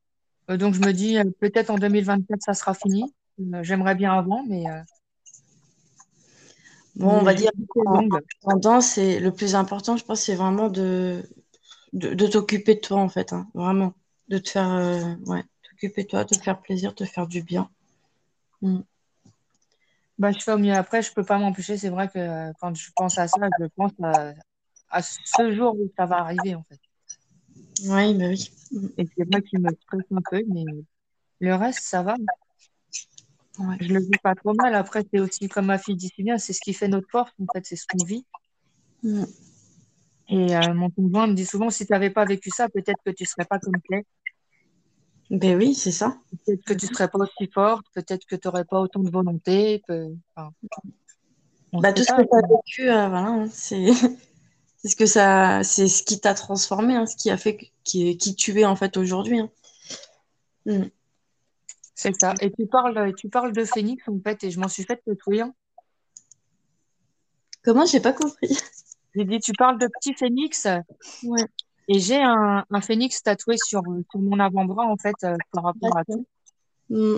Euh, 0.51 0.57
donc, 0.57 0.75
je 0.75 0.81
me 0.81 0.93
dis, 0.93 1.19
peut-être 1.41 1.71
en 1.71 1.77
2024, 1.77 2.41
ça 2.43 2.55
sera 2.55 2.75
fini. 2.75 3.13
J'aimerais 3.63 3.95
bien 3.95 4.13
avant, 4.13 4.45
mais. 4.47 4.65
Bon, 6.97 7.21
on 7.21 7.23
va 7.23 7.35
dire 7.35 7.51
en 8.45 8.81
c'est 8.81 9.21
le 9.21 9.33
plus 9.33 9.55
important, 9.55 9.97
je 9.97 10.05
pense, 10.05 10.23
c'est 10.23 10.35
vraiment 10.35 10.69
de, 10.69 11.23
de, 11.93 12.27
t'occuper 12.27 12.75
de 12.75 12.81
toi, 12.81 12.99
en 12.99 13.09
fait. 13.09 13.33
Hein, 13.33 13.49
vraiment. 13.55 13.95
De 14.29 14.39
te 14.39 14.51
faire. 14.51 15.17
ouais, 15.27 15.45
t'occuper 15.63 16.05
de 16.05 16.09
toi, 16.09 16.25
te 16.25 16.37
faire 16.37 16.61
plaisir, 16.61 16.95
te 16.95 17.05
faire 17.05 17.27
du 17.27 17.43
bien. 17.43 17.71
Mm. 18.63 18.81
Bah, 20.19 20.33
je 20.33 20.39
fais 20.39 20.53
au 20.53 20.59
mieux 20.59 20.73
après, 20.73 21.03
je 21.03 21.13
peux 21.13 21.25
pas 21.25 21.39
m'empêcher. 21.39 21.77
C'est 21.77 21.91
vrai 21.91 22.09
que 22.09 22.19
euh, 22.19 22.53
quand 22.61 22.75
je 22.75 22.91
pense 22.97 23.19
à 23.19 23.29
ça, 23.29 23.49
je 23.61 23.67
pense 23.77 23.93
à, 24.03 25.03
ce 25.03 25.53
jour 25.53 25.75
où 25.75 25.91
ça 25.97 26.07
va 26.07 26.19
arriver, 26.19 26.55
en 26.55 26.65
fait. 26.65 26.81
Oui, 27.85 28.15
bah 28.15 28.29
oui. 28.29 28.51
Et 28.97 29.07
c'est 29.17 29.31
vrai 29.31 29.43
qu'il 29.43 29.61
me 29.61 29.71
stresse 29.83 30.07
un 30.11 30.23
peu, 30.31 30.43
mais 30.49 30.65
le 31.41 31.55
reste, 31.55 31.81
ça 31.83 32.03
va. 32.03 32.15
Je 33.81 33.93
le 33.93 34.01
vis 34.01 34.19
pas 34.23 34.35
trop 34.35 34.55
mal. 34.55 34.75
Après, 34.75 35.05
c'est 35.13 35.21
aussi 35.21 35.49
comme 35.49 35.67
ma 35.67 35.79
fille 35.79 35.97
dit 35.97 36.11
si 36.15 36.23
bien, 36.23 36.39
c'est 36.39 36.53
ce 36.53 36.61
qui 36.61 36.75
fait 36.75 36.89
notre 36.89 37.09
force, 37.11 37.33
en 37.41 37.47
fait, 37.55 37.65
c'est 37.65 37.77
ce 37.77 37.87
qu'on 37.87 38.05
vit. 38.05 38.25
Mm. 39.03 39.25
Et 40.29 40.57
euh, 40.57 40.75
mon 40.75 40.91
conjoint 40.91 41.29
me 41.29 41.35
dit 41.35 41.47
souvent, 41.47 41.71
si 41.71 41.87
tu 41.87 41.93
n'avais 41.93 42.11
pas 42.11 42.25
vécu 42.25 42.51
ça, 42.51 42.69
peut-être 42.69 43.01
que 43.05 43.11
tu 43.11 43.25
serais 43.25 43.45
pas 43.45 43.59
comme 43.59 43.75
tu 43.89 44.05
ben 45.31 45.57
oui, 45.57 45.75
c'est 45.75 45.91
ça. 45.91 46.19
Peut-être 46.45 46.63
que 46.65 46.75
tu 46.75 46.87
serais 46.87 47.09
pas 47.09 47.19
aussi 47.19 47.51
forte, 47.53 47.85
peut-être 47.95 48.25
que 48.27 48.37
tu 48.37 48.47
n'aurais 48.47 48.65
pas 48.65 48.79
autant 48.79 49.01
de 49.01 49.11
volonté. 49.11 49.83
bah, 49.89 50.53
tout 51.93 52.05
ce 52.05 52.13
que 52.13 52.23
tu 52.23 52.29
as 52.33 52.49
vécu, 52.49 52.89
euh, 52.91 53.09
voilà, 53.09 53.29
hein, 53.29 53.49
c'est 53.53 53.89
ce 54.85 54.95
que 54.95 55.07
ça, 55.07 55.65
c'est 55.65 55.89
ce 55.89 56.05
qui 56.05 56.21
t'a 56.21 56.35
transformé, 56.35 56.95
hein, 56.95 57.07
ce 57.07 57.17
qui 57.17 57.31
a 57.31 57.37
fait 57.37 57.59
qui, 57.83 58.17
qui 58.17 58.37
tu 58.37 58.61
es 58.61 58.65
en 58.65 58.77
fait 58.77 58.97
aujourd'hui. 58.97 59.41
Hein. 59.41 59.51
Mm. 60.67 60.85
C'est 61.97 62.13
ça. 62.21 62.35
Et 62.41 62.53
tu 62.53 62.67
parles, 62.67 63.15
tu 63.17 63.29
parles 63.29 63.53
de 63.53 63.65
Phoenix 63.65 64.07
en 64.07 64.21
fait, 64.23 64.45
et 64.45 64.51
je 64.51 64.61
m'en 64.61 64.69
suis 64.69 64.85
fait 64.85 65.03
tatouer. 65.05 65.43
Comment 67.65 67.87
J'ai 67.87 68.01
pas 68.01 68.13
compris? 68.13 68.57
J'ai 69.17 69.25
dit, 69.25 69.41
tu 69.41 69.53
parles 69.55 69.79
de 69.79 69.89
petit 69.89 70.15
Phoenix. 70.15 70.69
Ouais. 71.25 71.43
Et 71.89 71.99
j'ai 71.99 72.23
un, 72.23 72.65
un 72.71 72.81
phénix 72.83 73.23
tatoué 73.23 73.57
sur, 73.57 73.83
sur 74.11 74.21
mon 74.21 74.39
avant-bras, 74.39 74.85
en 74.85 74.97
fait, 74.97 75.15
euh, 75.25 75.37
par 75.53 75.65
rapport 75.65 75.97
à 75.97 76.05
tout. 76.05 76.27
Mm. 76.91 77.17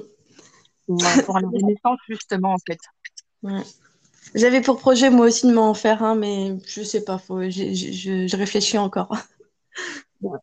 Pour, 0.86 1.04
euh, 1.04 1.22
pour 1.24 1.40
la 1.40 1.48
renaissance, 1.48 1.98
justement, 2.08 2.52
en 2.52 2.58
fait. 2.66 2.78
Ouais. 3.42 3.62
J'avais 4.34 4.60
pour 4.60 4.78
projet, 4.78 5.10
moi 5.10 5.26
aussi, 5.26 5.48
de 5.48 5.52
m'en 5.52 5.74
faire 5.74 6.04
un, 6.04 6.14
mais 6.14 6.56
je 6.66 6.82
sais 6.82 7.02
pas, 7.02 7.18
faut, 7.18 7.42
je, 7.42 7.74
je, 7.74 8.26
je 8.28 8.36
réfléchis 8.36 8.78
encore. 8.78 9.16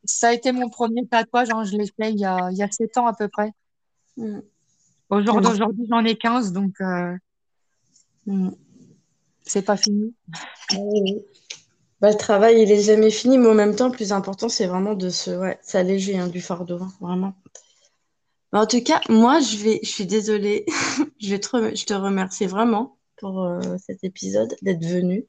Ça 0.04 0.30
a 0.30 0.34
été 0.34 0.52
mon 0.52 0.70
premier 0.70 1.08
tatouage, 1.08 1.50
hein, 1.52 1.64
je 1.64 1.78
l'ai 1.78 1.86
fait 1.86 2.12
il 2.12 2.20
y 2.20 2.26
a, 2.26 2.50
il 2.52 2.58
y 2.58 2.64
a 2.64 2.70
7 2.70 2.98
ans 2.98 3.08
à 3.08 3.14
peu 3.14 3.28
près. 3.28 3.52
Au 4.18 5.22
jour 5.22 5.42
d'aujourd'hui, 5.42 5.86
j'en 5.90 6.04
ai 6.04 6.16
15, 6.16 6.52
donc 6.52 6.74
euh, 6.82 7.16
Mm. 8.28 8.50
c'est 9.44 9.62
pas 9.62 9.78
fini. 9.78 10.16
Oui. 10.76 11.22
Bah, 12.02 12.10
le 12.12 12.18
travail, 12.18 12.62
il 12.62 12.72
est 12.72 12.82
jamais 12.82 13.12
fini, 13.12 13.38
mais 13.38 13.48
en 13.48 13.54
même 13.54 13.76
temps, 13.76 13.88
le 13.88 13.92
plus 13.94 14.12
important, 14.12 14.50
c'est 14.50 14.66
vraiment 14.66 14.96
de 14.96 15.10
se, 15.10 15.30
ouais, 15.32 15.60
s'alléger 15.62 16.18
hein, 16.18 16.28
du 16.28 16.42
fardeau, 16.42 16.82
hein, 16.82 16.92
vraiment. 17.00 17.36
Bah, 18.52 18.62
en 18.62 18.66
tout 18.66 18.82
cas, 18.82 19.00
moi, 19.10 19.40
je 19.40 19.58
vais, 19.58 19.80
je 19.84 19.90
suis 19.90 20.06
désolée, 20.08 20.66
je 21.22 21.30
vais 21.30 21.40
te, 21.40 21.50
rem- 21.50 21.76
je 21.76 21.86
te 21.86 21.94
remercie 21.94 22.48
vraiment 22.48 22.98
pour 23.18 23.44
euh, 23.44 23.78
cet 23.78 24.04
épisode, 24.04 24.56
d'être 24.62 24.84
venu. 24.84 25.26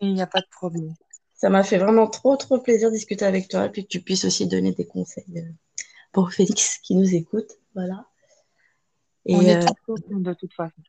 Il 0.00 0.14
n'y 0.14 0.22
a 0.22 0.26
pas 0.26 0.40
de 0.40 0.48
problème. 0.50 0.94
Ça 1.34 1.50
m'a 1.50 1.62
fait 1.62 1.78
vraiment 1.78 2.06
trop, 2.06 2.36
trop 2.36 2.58
plaisir 2.58 2.88
de 2.90 2.94
discuter 2.94 3.26
avec 3.26 3.48
toi, 3.48 3.66
et 3.66 3.68
puis 3.68 3.82
que 3.84 3.88
tu 3.88 4.00
puisses 4.00 4.24
aussi 4.24 4.46
donner 4.46 4.72
des 4.72 4.86
conseils 4.86 5.24
euh, 5.36 5.42
pour 6.12 6.32
Félix 6.32 6.78
qui 6.78 6.94
nous 6.94 7.14
écoute, 7.14 7.50
voilà. 7.76 8.04
On 9.28 9.40
Et 9.42 9.46
est 9.46 9.64
euh, 9.64 9.72
tous 9.86 9.96
de 10.08 10.32
toute 10.34 10.52
façon. 10.54 10.82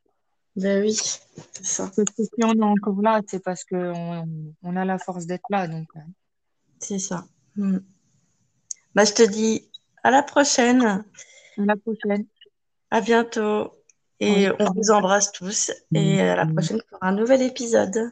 ben 0.56 0.82
oui, 0.84 0.94
c'est 0.94 1.66
ça, 1.66 1.92
Parce 1.96 2.10
que 2.12 2.24
si 2.24 2.44
on 2.44 2.54
est 2.54 2.64
encore 2.64 3.02
là, 3.02 3.22
c'est 3.28 3.44
parce 3.44 3.64
qu'on 3.64 4.54
on 4.64 4.76
a 4.76 4.86
la 4.86 4.98
force 4.98 5.26
d'être 5.28 5.46
là. 5.50 5.68
Donc, 5.68 5.88
euh, 5.96 6.00
c'est 6.80 7.00
ça. 7.00 7.26
Mm. 7.56 7.78
Bah, 8.96 9.06
je 9.06 9.14
te 9.14 9.24
dis 9.24 9.70
à 10.04 10.10
la 10.12 10.24
prochaine. 10.24 10.84
à 10.84 11.04
la 11.58 11.76
prochaine. 11.76 12.26
À 12.90 13.02
bientôt. 13.02 13.74
Et 14.20 14.50
Oui. 14.50 14.56
on 14.60 14.72
vous 14.74 14.90
embrasse 14.92 15.32
tous. 15.32 15.72
Et 15.94 16.22
à 16.22 16.36
la 16.36 16.46
prochaine 16.48 16.82
pour 16.90 17.04
un 17.04 17.12
nouvel 17.14 17.42
épisode. 17.42 18.12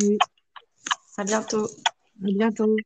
Oui. 0.00 0.18
À 1.16 1.24
bientôt. 1.24 1.66
À 1.66 2.26
bientôt. 2.38 2.76